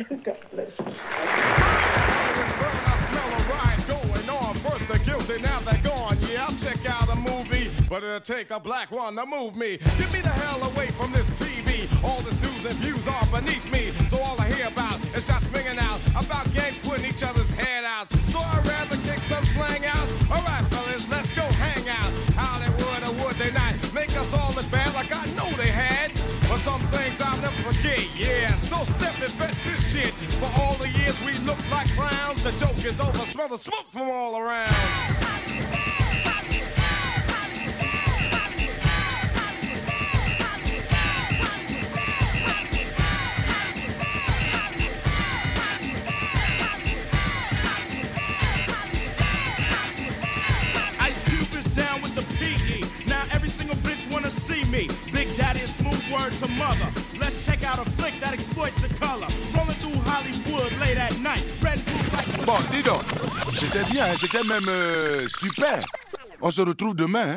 But 7.91 8.05
it'll 8.05 8.21
take 8.21 8.53
a 8.53 8.61
black 8.61 8.93
one 8.93 9.17
to 9.17 9.27
move 9.27 9.57
me. 9.57 9.77
Get 9.99 10.13
me 10.13 10.21
the 10.21 10.29
hell 10.29 10.63
away 10.71 10.87
from 10.95 11.11
this 11.11 11.29
TV. 11.31 11.91
All 12.05 12.23
this 12.23 12.41
news 12.41 12.65
and 12.65 12.79
views 12.79 13.05
are 13.09 13.27
beneath 13.41 13.67
me. 13.73 13.91
So 14.07 14.17
all 14.23 14.41
I 14.41 14.47
hear 14.47 14.69
about 14.69 15.01
is 15.13 15.27
shots 15.27 15.47
ringing 15.51 15.77
out 15.77 15.99
about 16.15 16.47
gangs 16.55 16.79
putting 16.87 17.07
each 17.07 17.25
other's 17.25 17.51
head 17.51 17.83
out. 17.83 18.07
So 18.31 18.39
I'd 18.39 18.65
rather 18.65 18.97
kick 19.03 19.19
some 19.19 19.43
slang 19.43 19.85
out. 19.87 20.07
All 20.31 20.43
right, 20.47 20.70
I 25.21 25.27
know 25.37 25.51
they 25.57 25.69
had. 25.69 26.13
But 26.49 26.61
some 26.61 26.81
things 26.89 27.21
I'll 27.21 27.37
never 27.41 27.61
forget, 27.63 28.09
yeah. 28.17 28.55
So 28.55 28.77
step 28.85 29.15
and 29.21 29.31
fetch 29.31 29.63
this 29.65 29.93
shit. 29.93 30.15
For 30.41 30.51
all 30.59 30.75
the 30.75 30.89
years 30.89 31.17
we 31.25 31.33
looked 31.47 31.71
like 31.71 31.89
clowns, 31.95 32.43
the 32.43 32.53
joke 32.53 32.83
is 32.85 32.99
over. 32.99 33.19
Smell 33.27 33.49
the 33.49 33.59
smoke 33.59 33.87
from 33.93 34.11
all 34.11 34.39
around. 34.41 35.50
See 54.31 54.65
me. 54.71 54.89
Big 55.13 55.29
Daddy 55.37 55.61
smooth 55.67 56.03
word 56.13 56.33
to 56.41 56.49
mother. 56.59 56.89
Let's 57.19 57.45
check 57.47 57.63
out 57.65 57.79
a 57.79 57.89
flick 57.93 58.15
that 58.21 58.33
exploits 58.33 58.81
the 58.81 58.93
color. 58.95 59.27
Rolling 59.57 59.77
through 59.83 59.99
Hollywood 60.07 60.73
late 60.81 60.99
at 60.99 61.19
night. 61.21 61.45
Red 61.63 61.79
like 62.13 62.47
Bon, 62.47 62.59
dis 62.71 62.83
donc, 62.83 63.03
c'était 63.55 63.85
bien, 63.93 64.07
hein, 64.07 64.15
c'était 64.19 64.43
même 64.45 64.69
euh, 64.69 65.27
super. 65.29 65.79
On 66.41 66.51
se 66.51 66.63
retrouve 66.63 66.95
demain. 66.95 67.33
hein. 67.33 67.37